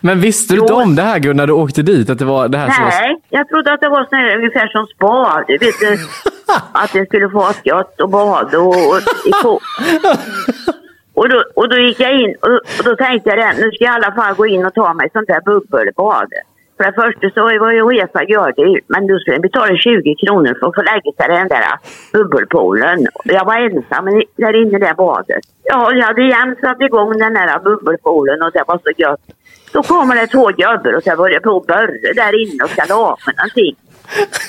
[0.02, 2.10] Men visste du inte om det här Gunnar, när du åkte dit?
[2.10, 2.92] Att det var det här som var...
[2.92, 5.44] Nej, jag trodde att det var sån här, ungefär som spa.
[5.48, 5.76] Du vet,
[6.72, 9.02] att det skulle få gott och bada och, och
[9.42, 9.60] ko.
[11.16, 13.84] Och då, och då gick jag in och, och då tänkte jag det, nu ska
[13.86, 16.30] jag i alla fall gå in och ta mig sånt där bubbelbad.
[16.78, 20.58] För det första så var ju Uefa gördyrt, men då skulle jag betala 20 kronor
[20.60, 21.66] för att få lägga sig i den där
[22.14, 23.08] bubbelpoolen.
[23.24, 25.44] Jag var ensam där inne i det badet.
[25.64, 29.26] Ja, jag hade jämt satt igång den där bubbelpoolen och det var så gött.
[29.74, 32.86] Då kommer det två gubbar och så börjar på att börja där inne och ska
[32.86, 33.76] laga någonting.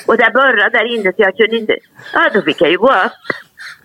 [0.07, 1.77] Och det började där inne så jag kunde inte...
[2.13, 3.11] Ja, då fick jag ju gå upp.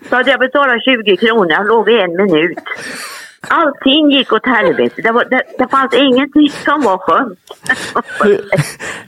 [0.09, 2.57] Så hade jag betalat 20 kronor, jag låg i en minut.
[3.47, 5.01] Allting gick åt helvete.
[5.01, 7.39] Det, var, det, det fanns ingenting som var skönt.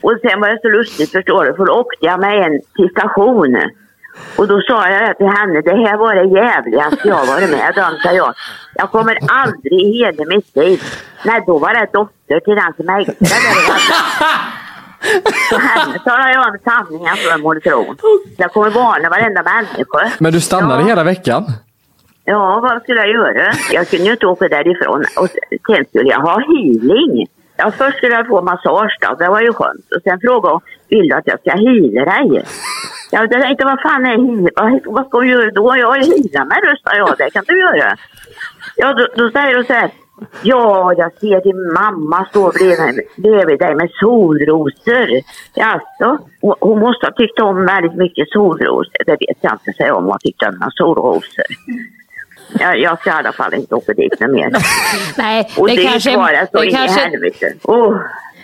[0.00, 2.90] och sen var det så lustigt förstår du, för då åkte jag med en till
[2.90, 3.70] stationen.
[4.36, 7.98] Och då sa jag till henne, det här var det jävligaste jag varit med om,
[8.02, 8.34] sa jag.
[8.74, 10.82] Jag kommer aldrig i hela mitt liv.
[11.22, 13.26] Nej, då var det dotter till den som ägde det.
[15.50, 17.94] Så henne talar jag om sanningen för tro.
[18.36, 20.12] Jag kommer varna varenda människa.
[20.18, 21.44] Men du stannade hela veckan?
[22.24, 23.52] Ja, vad skulle jag göra?
[23.72, 25.04] Jag kunde ju inte åka därifrån.
[25.16, 25.28] Och
[25.66, 27.26] sen skulle jag ha healing.
[27.56, 29.92] Ja, först skulle jag få massage då, det var ju skönt.
[29.96, 32.44] Och sen frågade hon, vill du att jag ska heala dig?
[33.10, 34.80] Jag tänkte, vad fan är heal?
[34.84, 35.76] Vad, ska du göra då?
[35.76, 37.96] Jag healar mig röstar jag, det kan du göra.
[38.76, 39.90] Ja, då, då säger hon så här,
[40.42, 45.08] ja, jag ser din mamma stå bredvid, bredvid dig med solrosor.
[45.54, 46.18] Jaså?
[46.40, 49.04] Hon- Hon måste ha tyckt om väldigt mycket solrosor.
[49.06, 51.44] Det vet jag inte säga om hon tyckte om några solrosor.
[52.60, 54.50] Jag, jag ska i alla fall inte åka dit något mer.
[55.18, 56.10] Nej, Och det det kanske...
[56.10, 57.52] det så det in i kanske helvete.
[57.62, 57.96] Oh.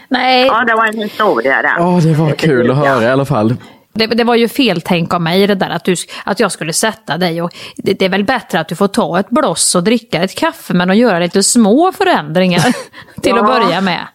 [0.08, 1.74] nej, Ja, det var en historia där.
[1.78, 3.54] Ja, det var kul att höra i alla fall.
[3.92, 7.18] Det, det var ju feltänk av mig det där att, du, att jag skulle sätta
[7.18, 7.42] dig.
[7.42, 10.38] Och det, det är väl bättre att du får ta ett bloss och dricka ett
[10.38, 12.60] kaffe men att göra lite små förändringar
[13.22, 13.60] till att Ja.
[13.60, 14.06] börja med.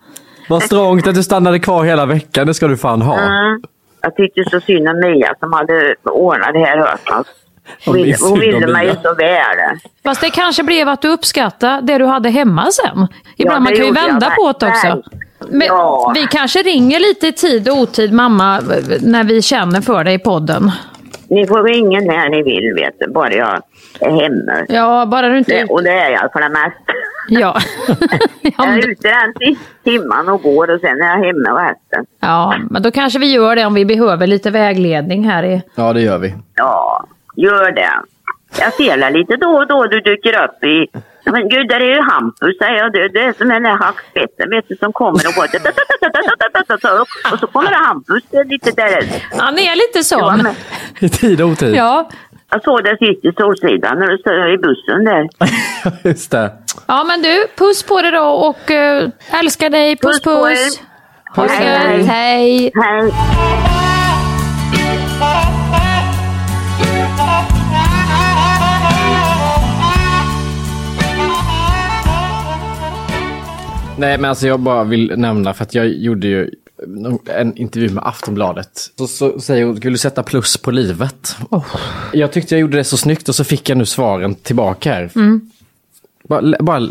[0.49, 3.17] Vad strångt att du stannade kvar hela veckan, det ska du fan ha.
[3.19, 3.61] Mm.
[4.01, 7.27] Jag tyckte så synd om Mia som hade ordnat det här oss.
[7.85, 9.79] Hon ville, hon ville mig så väl.
[10.03, 13.07] Fast det kanske blev att du uppskattade det du hade hemma sen.
[13.37, 14.87] Ibland Ja, man kan ju vända på det också.
[14.87, 15.05] verk-
[15.49, 16.11] Men Ja.
[16.15, 18.59] Vi kanske ringer lite i tid och otid, mamma,
[19.01, 20.71] när vi känner för dig i podden.
[21.29, 23.61] Ni får ringa när ni vill, vet du, bara jag
[23.99, 24.65] är hemma.
[24.69, 25.53] Ja, bara du inte...
[25.53, 26.93] Det, och det är jag för det mesta.
[27.29, 27.57] Ja.
[28.57, 32.05] Jag är ute den sista timman och går och sen är jag hemma resten.
[32.19, 35.61] ja, men då kanske vi gör det om vi behöver lite vägledning här i...
[35.75, 36.33] Ja, det gör vi.
[36.55, 37.89] Ja, gör det.
[38.59, 40.87] Jag ser det lite då och då du dyker upp i...
[41.31, 42.93] Men gud, där är ju Hampus, säger jag.
[42.93, 45.43] Det, är som den där hackspetten, vet du, som kommer och går...
[47.33, 49.03] Och så kommer det Hampus lite där.
[49.37, 50.47] Han är lite sån.
[50.99, 51.75] I tid och otid.
[51.75, 52.09] Ja.
[52.51, 55.27] Jag såg det sist i Solsidan när du stod i bussen där.
[56.09, 56.51] Just det.
[56.87, 59.97] ja, men du, puss på dig då och uh, älskar dig.
[59.97, 60.79] Puss, Puss på puss.
[61.35, 62.71] det Hej, hej.
[62.75, 63.11] Hej.
[65.21, 65.86] Hej.
[73.97, 76.51] Nej, men alltså jag bara vill nämna för att jag gjorde ju
[77.25, 78.91] en intervju med Aftonbladet.
[78.97, 81.37] Så, så säger hon, skulle du sätta plus på livet?
[82.13, 85.11] Jag tyckte jag gjorde det så snyggt och så fick jag nu svaren tillbaka här.
[85.15, 85.51] Mm.
[86.23, 86.87] Bara, bara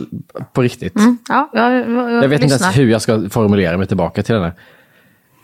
[0.53, 0.97] på riktigt.
[0.97, 1.19] Mm.
[1.29, 2.67] Ja, jag, jag, jag, vet inte lyssnar.
[2.67, 4.53] ens hur jag ska formulera mig tillbaka till henne.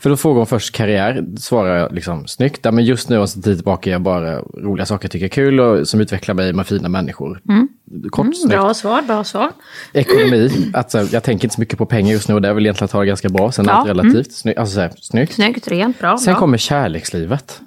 [0.03, 2.61] För då frågar hon först karriär, svarar jag liksom snyggt.
[2.62, 5.24] Ja, men just nu och en tid tillbaka är jag bara roliga saker jag tycker
[5.26, 7.40] är kul och som utvecklar mig med fina människor.
[7.48, 7.68] Mm.
[8.11, 8.50] Kort, Mm, snyggt.
[8.50, 9.50] bra svar, bra svar.
[9.92, 12.66] Ekonomi, alltså, jag tänker inte så mycket på pengar just nu och det är väl
[12.66, 13.53] egentligen att ha det ganska bra.
[13.53, 14.28] Sen Ja, allt relativt.
[14.30, 15.32] Sny- alltså, så här, snyggt.
[15.34, 16.18] Snyggt, rent, bra.
[16.18, 16.40] Sen bra.
[16.40, 17.61] kommer kärlekslivet.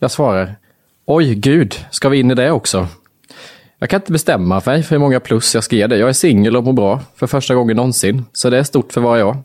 [0.00, 0.54] Jag svarar,
[1.06, 2.86] oj gud, ska vi in i det också?
[3.78, 5.96] Jag kan inte bestämma mig för hur många plus jag ska ge det.
[5.96, 8.24] Jag är singel och mår bra för första gången någonsin.
[8.32, 9.36] Så det är stort för vad jag.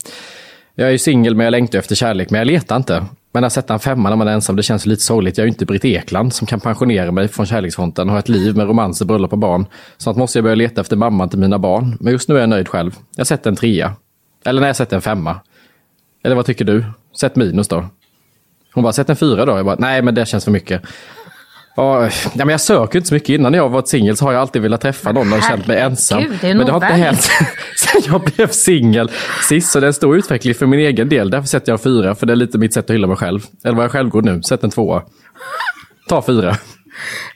[0.76, 3.06] Jag är ju singel men jag längtar efter kärlek, men jag letar inte.
[3.34, 5.38] Men att sätta en femma när man är ensam, det känns ju lite sorgligt.
[5.38, 8.30] Jag är ju inte Britt Ekland som kan pensionera mig från kärleksfronten och ha ett
[8.30, 9.66] liv med romanser, bröllop och barn.
[9.98, 11.98] Snart måste jag börja leta efter mamman till mina barn.
[12.00, 12.96] Men just nu är jag nöjd själv.
[13.16, 13.94] Jag sätter en trea.
[14.46, 15.40] Eller nej, jag sätter en femma.
[16.24, 16.86] Eller vad tycker du?
[17.20, 17.86] Sätt minus då.
[18.74, 19.58] Hon bara, sätt en fyra då.
[19.58, 20.82] Jag bara, nej men det känns för mycket.
[21.76, 23.30] Ja, men jag söker inte så mycket.
[23.30, 26.18] Innan jag varit singel så har jag alltid velat träffa någon och känt mig ensam.
[26.18, 27.22] Herregud, det men det har inte hänt
[27.78, 29.12] sen jag blev singel
[29.50, 29.72] sist.
[29.72, 31.30] Så det är en stor utveckling för min egen del.
[31.30, 33.40] Därför sätter jag en fyra, för det är lite mitt sätt att hylla mig själv.
[33.64, 34.42] Eller vad jag själv går nu.
[34.42, 35.02] Sätt en tvåa.
[36.10, 36.58] Ta fyra.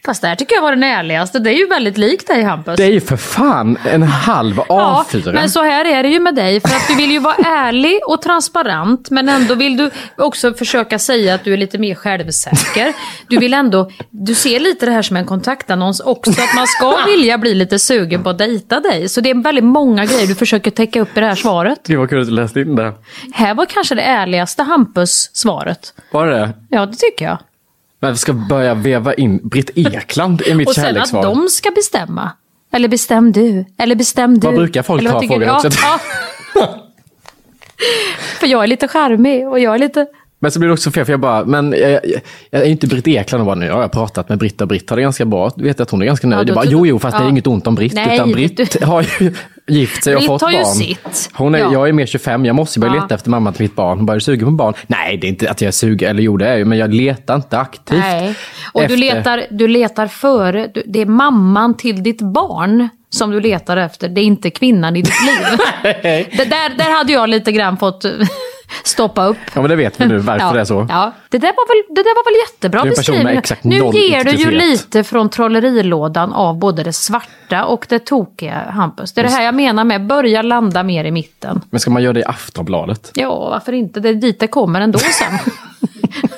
[0.06, 1.40] Fast det här tycker jag var den ärligaste.
[1.40, 2.78] Det är ju väldigt likt dig Hampus.
[2.78, 5.34] Det är ju för fan en halv Ja, A4.
[5.34, 6.62] men så här är det ju med dig.
[6.62, 9.10] För att du vill ju vara ärlig och transparent.
[9.10, 12.94] Men ändå vill du också försöka säga att du är lite mer självsäker.
[13.28, 16.32] Du vill ändå, du ser lite det här som en kontaktannons också.
[16.32, 19.10] Att man ska vilja bli lite sugen på att dejta dig.
[19.10, 21.80] Så det är väldigt många grejer du försöker täcka upp i det här svaret.
[21.88, 22.94] Gud vad kul att du läste in det.
[23.34, 25.94] Här var kanske det ärligaste Hampus-svaret.
[26.12, 26.54] Var det det?
[26.70, 27.38] Ja, det tycker jag.
[28.00, 31.24] Men vi ska börja veva in Britt Ekland i mitt Och sen att kärlekssvar.
[31.24, 32.32] de ska bestämma.
[32.72, 33.66] Eller bestäm du.
[33.78, 34.48] Eller bestäm du.
[34.48, 35.70] Vad brukar folk Eller ta, jag också.
[35.84, 36.00] Ja,
[36.56, 36.84] ja.
[38.40, 40.08] För jag är lite charmig och jag är lite...
[40.40, 42.02] Men så blir det också fel, för jag bara, men jag, jag,
[42.50, 44.68] jag är ju inte Britt Ekland och bara, nu har jag pratat med Britt och
[44.68, 45.52] Britt har det ganska bra.
[45.56, 46.50] Du vet att hon är ganska nöjd.
[46.50, 47.30] Ja, bara, jo, jo, fast det är ja.
[47.30, 49.34] inget ont om Britt, Nej, utan Britt du- har ju
[49.68, 50.66] gift sig och fått barn.
[50.66, 51.30] sitt.
[51.34, 51.74] Hon är, Ja.
[51.74, 53.02] Jag är mer 25, jag måste ju börja Ja.
[53.02, 53.98] leta efter mamma till mitt barn.
[53.98, 54.74] Hon bara, är du sugen på barn?
[54.88, 56.78] Nej, det är inte att jag är sugen, eller jo det är jag ju, men
[56.78, 57.98] jag letar inte aktivt.
[58.00, 58.36] Nej.
[58.74, 63.40] Och efter- du letar, du letar före, det är mamman till ditt barn som du
[63.42, 64.10] letar efter.
[64.10, 65.58] Det är inte kvinnan i ditt liv.
[66.50, 68.06] där, där hade jag lite grann fått
[68.84, 69.38] stoppa upp.
[69.54, 70.88] Ja, men det vet vi nu varför ja, det är så.
[70.90, 73.42] Ja, det där var väl, det där var väl jättebra beskrivning.
[73.62, 79.14] Nu ger du ju lite från trollerilådan av både det svarta och det tokiga, Hampus.
[79.14, 81.62] Det är det här jag menar med börja landa mer i mitten.
[81.70, 83.12] Men ska man göra det i Aftonbladet?
[83.14, 84.00] Ja, varför inte?
[84.00, 85.34] Det är dit det kommer ändå sen.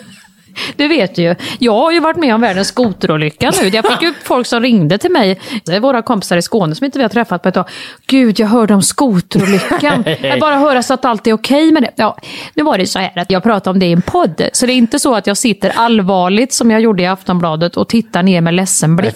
[0.76, 3.68] Du vet ju, jag har ju varit med om världens skoterolycka nu.
[3.68, 6.86] Jag fick ju folk som ringde till mig, det är våra kompisar i Skåne som
[6.86, 7.70] inte vi har träffat på ett tag.
[8.08, 10.06] Gud, jag hörde om skoterolyckan.
[10.22, 11.92] Jag bara höra så att allt är okej med det.
[11.96, 12.18] Ja,
[12.54, 14.50] nu var det så här att jag pratade om det i en podd.
[14.54, 17.88] Så det är inte så att jag sitter allvarligt som jag gjorde i Aftonbladet och
[17.88, 19.16] tittar ner med ledsen blick.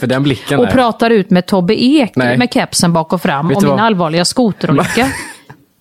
[0.50, 2.38] Nej, och pratar ut med Tobbe Ek Nej.
[2.38, 5.08] med kepsen bak och fram om du min allvarliga skoterolycka.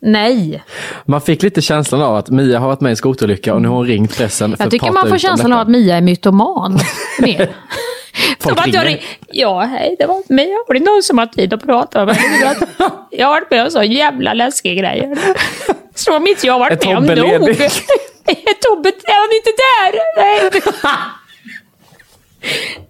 [0.04, 0.62] Nej.
[1.04, 3.68] Man fick lite känslan av att Mia har varit med i en skoterolycka och nu
[3.68, 6.78] har hon ringt pressen för Jag tycker man får känslan av att Mia är mytoman.
[8.38, 8.84] Folk Som ringer.
[8.84, 9.00] ring-
[9.32, 10.56] Ja, hej, det var Mia.
[10.68, 12.56] Har det någon som har tid att prata med mig?
[13.10, 15.18] Jag har varit med om så jävla läskiga grejer.
[15.94, 17.48] Så mycket jag har varit Är med om nog.
[17.50, 19.92] Är Tobbe, är han inte där?
[20.16, 20.62] Nej.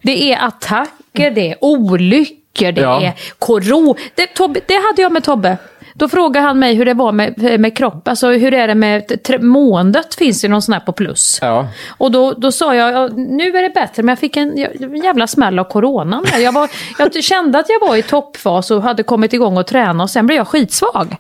[0.03, 3.03] Det är attacker, det är olyckor, det Ja.
[3.03, 3.97] är koro.
[4.15, 5.57] Det, Tobbe, det hade jag med Tobbe.
[5.95, 9.05] Då frågade han mig hur det var med, med kropp, alltså hur är det med
[9.41, 11.39] måendet, finns det någon sån här på plus?
[11.43, 11.69] Ja.
[11.89, 14.97] Och då, då sa jag, ja, nu är det bättre, men jag fick en en
[14.97, 16.25] jävla smäll av coronan.
[16.39, 20.03] Jag, var, jag kände att jag var i toppfas och hade kommit igång och träna
[20.03, 21.17] och sen blev jag skitsvag.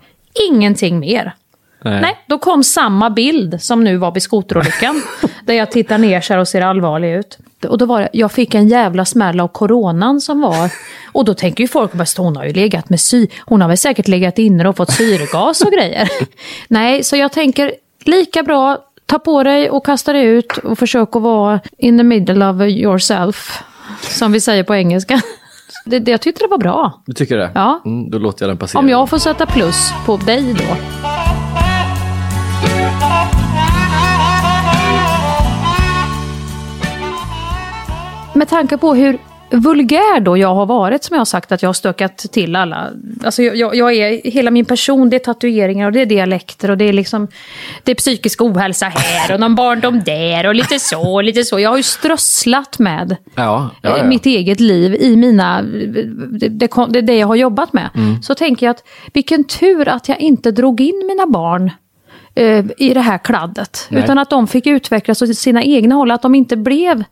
[0.50, 1.34] Ingenting mer.
[1.84, 2.00] Nej.
[2.00, 2.16] Nej.
[2.26, 5.02] då kom samma bild som nu var vid skoterolyckan.
[5.44, 7.38] där jag tittar ner så och ser allvarlig ut.
[7.68, 10.70] Och då var det, jag fick en jävla smäll av coronan som var.
[11.12, 13.26] Och då tänker ju folk att hon har ju legat med sy...
[13.40, 16.08] Hon har väl säkert legat inne och fått syrgas och grejer.
[16.68, 21.16] Nej, så jag tänker lika bra ta på dig och kasta dig ut och försök
[21.16, 23.62] att vara in the middle of yourself.
[24.00, 25.20] Som vi säger på engelska.
[25.84, 27.02] Det, det, jag tyckte det var bra.
[27.06, 27.50] Du tycker det?
[27.54, 27.82] Ja.
[27.84, 28.80] Mm, då låter jag den passera.
[28.80, 31.11] Om jag får sätta plus på dig då.
[38.34, 39.18] Med tanke på hur
[39.50, 42.90] vulgär då jag har varit som jag har sagt att jag har stökat till alla.
[43.24, 46.78] Alltså jag, jag, är, hela min person det är tatueringar och det är dialekter och
[46.78, 47.28] det är liksom
[47.82, 51.60] det är psykisk ohälsa här och någon barndom där och lite så och lite så.
[51.60, 54.04] Jag har ju strösslat med ja, ja, ja.
[54.04, 56.48] mitt eget liv i mina, det,
[56.88, 57.90] det, det jag har jobbat med.
[57.94, 58.22] Mm.
[58.22, 61.70] Så tänker jag att vilken tur att jag inte drog in mina barn
[62.34, 63.86] eh, i det här kladdet.
[63.88, 64.02] Nej.
[64.02, 67.04] Utan att de fick utvecklas åt sina egna håll, att de inte blev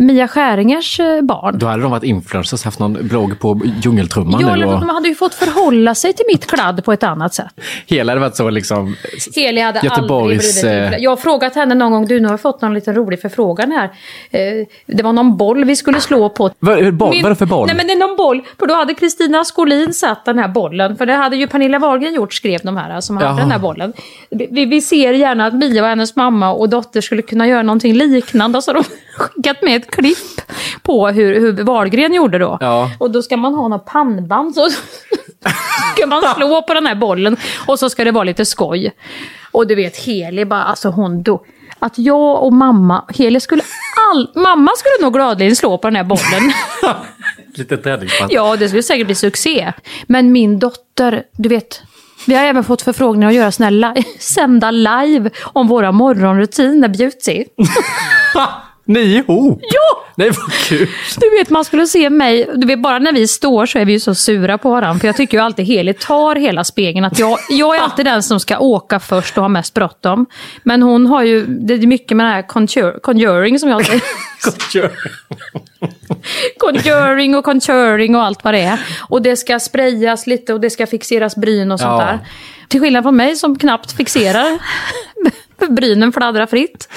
[0.00, 1.58] Mia Skäringers eh, barn.
[1.58, 4.64] Då hade de varit influencers, haft någon blogg på djungeltrumman ja, nu.
[4.64, 4.80] Och...
[4.80, 7.60] De hade ju fått förhålla sig till mitt kladd på ett annat sätt.
[7.86, 8.96] Hela hade varit så liksom...
[9.36, 10.64] Heli hade Göteborgs...
[10.64, 12.94] aldrig blivit eh, Jag har frågat henne någon gång, du nu har fått någon liten
[12.94, 13.84] rolig förfrågan här.
[14.30, 16.50] Eh, det var någon boll vi skulle slå på.
[16.58, 17.10] Vad, boll?
[17.10, 17.22] Min...
[17.22, 17.66] Vad är det för boll?
[17.66, 20.96] Nej men det är någon boll, för då hade Kristina Skolin satt den här bollen.
[20.96, 23.92] För det hade ju Pernilla Wahlgren gjort, skrev de här som hade den här bollen.
[24.30, 27.94] Vi, vi ser gärna att Mia och hennes mamma och dotter skulle kunna göra någonting
[27.94, 28.62] liknande.
[28.62, 28.84] Så de
[29.16, 30.40] skickat med ett klipp
[30.82, 32.58] på hur, hur Wahlgren gjorde då.
[32.60, 32.90] Ja.
[32.98, 34.70] Och då ska man ha något pannband så
[35.96, 37.36] ska man slå på den här bollen
[37.66, 38.92] och så ska det vara lite skoj.
[39.52, 41.44] Och du vet Heli bara, alltså hon då.
[41.78, 43.62] Att jag och mamma, Heli skulle
[44.10, 46.52] all, mamma skulle nog gladeligen slå på den här bollen.
[47.54, 48.30] lite träningspass.
[48.30, 49.72] Ja, det skulle säkert bli succé.
[50.06, 51.82] Men min dotter, du vet,
[52.26, 57.28] vi har även fått förfrågningar att göra såna li sända live om våra morgonrutiner bjuds
[57.28, 57.44] i.
[58.86, 59.60] Ni ihop?
[59.62, 60.04] Ja!
[60.16, 60.88] Nej vad kul!
[61.16, 63.92] Du vet man skulle se mig, du vet bara när vi står så är vi
[63.92, 65.00] ju så sura på varandra.
[65.00, 67.04] För jag tycker ju alltid Heli tar hela spegeln.
[67.04, 70.26] Att jag, jag är alltid den som ska åka först och ha mest bråttom.
[70.62, 74.02] Men hon har ju, det är mycket med det här conjur, conjuring som jag säger.
[76.58, 78.80] conjuring och conjuring och allt vad det är.
[79.08, 82.06] Och det ska sprayas lite och det ska fixeras bryn och sånt ja.
[82.06, 82.18] där.
[82.68, 84.58] Till skillnad från mig som knappt fixerar
[85.68, 86.88] brynen fladdrar fritt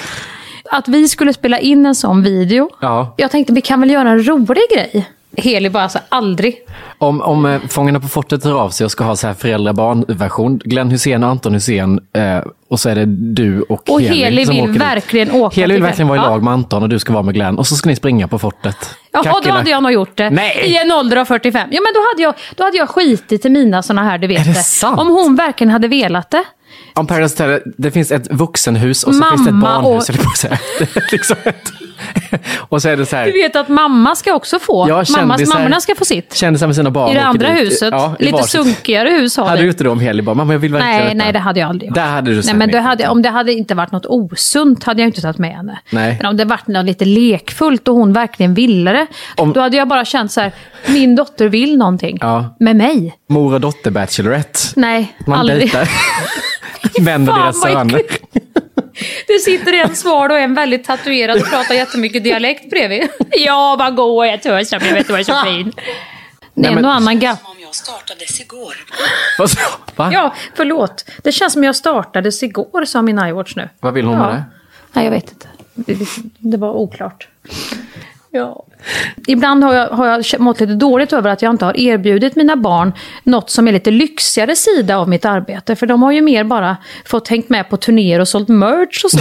[0.71, 2.69] att vi skulle spela in en sån video.
[2.81, 3.13] Ja.
[3.17, 5.09] Jag tänkte vi kan väl göra en rolig grej.
[5.37, 6.55] Heli bara alltså aldrig.
[6.97, 10.61] Om, om eh, Fångarna på fortet hör av sig och ska ha så här föräldrar-barn-version.
[10.65, 12.39] Glenn Hussein och Anton Hussein eh,
[12.69, 14.23] och så är det du och, och Heli.
[14.23, 17.13] Heli vill verkligen åka Heli vill verkligen vara i lag med Anton och du ska
[17.13, 17.57] vara med Glenn.
[17.57, 18.95] Och så ska ni springa på fortet.
[19.11, 20.29] Ja, då hade jag nog gjort det.
[20.29, 20.63] Nej.
[20.65, 21.69] I en ålder av 45.
[21.71, 24.47] Ja, men då hade jag, då hade jag skitit i mina såna här, du vet.
[24.47, 24.99] Är det sant?
[24.99, 26.43] Om hon verkligen hade velat det.
[26.97, 30.09] Om Paradise Hotel, det finns ett vuxenhus och så mamma finns det ett barnhus.
[30.09, 30.15] Och...
[30.15, 30.59] På så här.
[31.11, 31.71] liksom ett...
[32.69, 33.25] och så är det så här.
[33.25, 34.85] Du vet att mamma ska också få.
[34.89, 36.35] Ja, Mammas, mammorna ska få sitt.
[36.35, 37.11] Kändisar med sina barn.
[37.11, 37.59] I det andra dit.
[37.59, 37.89] huset.
[37.91, 38.49] Ja, Lite varsitt.
[38.49, 41.15] sunkigare hus har Hade du gjort det om Heli bara, mamma jag vill verkligen Nej,
[41.15, 41.95] nej det hade jag aldrig gjort.
[41.95, 45.01] Där hade du nej, men det hade, Om det hade inte varit något osunt hade
[45.01, 45.79] jag inte tagit med henne.
[45.89, 46.17] Nej.
[46.19, 49.07] Men om det varit något lite lekfullt och hon verkligen ville det.
[49.35, 49.53] Om...
[49.53, 50.51] Då hade jag bara känt så här,
[50.87, 52.17] min dotter vill någonting.
[52.21, 52.55] Ja.
[52.59, 53.17] Med mig.
[53.29, 54.59] Mor och dotter Bachelorette.
[54.75, 55.73] Nej, Man aldrig.
[56.97, 58.01] Och deras söner.
[59.27, 63.09] Det sitter en sval och en väldigt tatuerad och pratar jättemycket dialekt bredvid.
[63.31, 65.71] Ja, vad gå jag törs, jag vet du vad så fin.
[66.53, 67.39] Det är en och annan gapp.
[67.41, 68.75] Som om jag startades igår.
[69.95, 70.09] Va?
[70.13, 71.05] Ja, förlåt.
[71.23, 73.69] Det känns som jag startades igår, sa min iWatch nu.
[73.79, 74.25] Vad vill hon ja.
[74.25, 74.43] med det?
[74.93, 75.47] Nej, jag vet inte.
[75.73, 75.97] Det,
[76.37, 77.27] det var oklart.
[78.37, 78.65] Ja.
[79.27, 82.55] Ibland har jag, har jag mått lite dåligt över att jag inte har erbjudit mina
[82.55, 85.75] barn något som är lite lyxigare sida av mitt arbete.
[85.75, 89.11] För de har ju mer bara fått hängt med på turnéer och sålt merch och
[89.11, 89.19] så.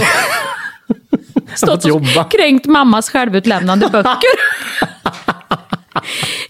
[1.55, 4.37] Stått och kränkt mammas självutlämnande böcker.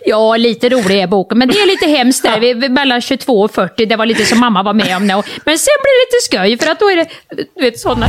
[0.05, 3.51] Ja, lite rolig är boken, men det är lite hemskt där vid, mellan 22 och
[3.51, 3.86] 40.
[3.86, 5.07] Det var lite som mamma var med om.
[5.07, 5.13] Nu.
[5.45, 7.07] Men sen blir det lite skoj, för att då är det,
[7.55, 8.07] du vet, sådana...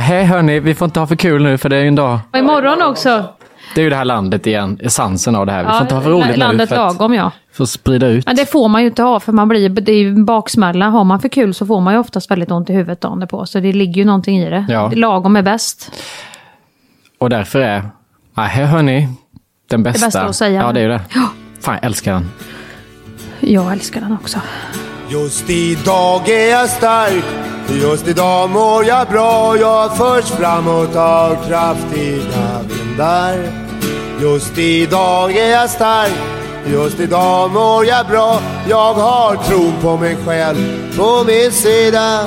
[0.00, 2.18] Nej hörni, vi får inte ha för kul nu för det är ju en dag.
[2.32, 3.24] Och imorgon också.
[3.74, 5.64] Det är ju det här landet igen, essensen av det här.
[5.64, 6.76] Vi får inte ha för roligt landet nu.
[6.76, 7.30] Landet lagom ja.
[7.52, 8.26] För att sprida ut.
[8.26, 10.88] Men det får man ju inte ha för man blir, det är ju en baksmälla.
[10.88, 13.46] Har man för kul så får man ju oftast väldigt ont i huvudet dagen på.
[13.46, 14.66] Så det ligger ju någonting i det.
[14.68, 14.90] Ja.
[14.94, 15.92] Lagom är bäst.
[17.18, 17.82] Och därför är,
[18.34, 19.08] nej hörni,
[19.70, 20.00] den bästa.
[20.00, 20.62] Det bästa att säga.
[20.62, 21.00] Ja det är ju det.
[21.14, 21.28] Ja.
[21.60, 22.30] Fan jag älskar den.
[23.40, 24.38] Jag älskar den också.
[25.08, 27.24] Just idag är jag stark,
[27.68, 29.56] just idag mår jag bra.
[29.56, 33.66] Jag förs framåt av kraftiga vindar.
[34.20, 36.12] Just idag är jag stark
[36.66, 42.26] Just idag mår jag bra Jag har tron på mig själv på min sida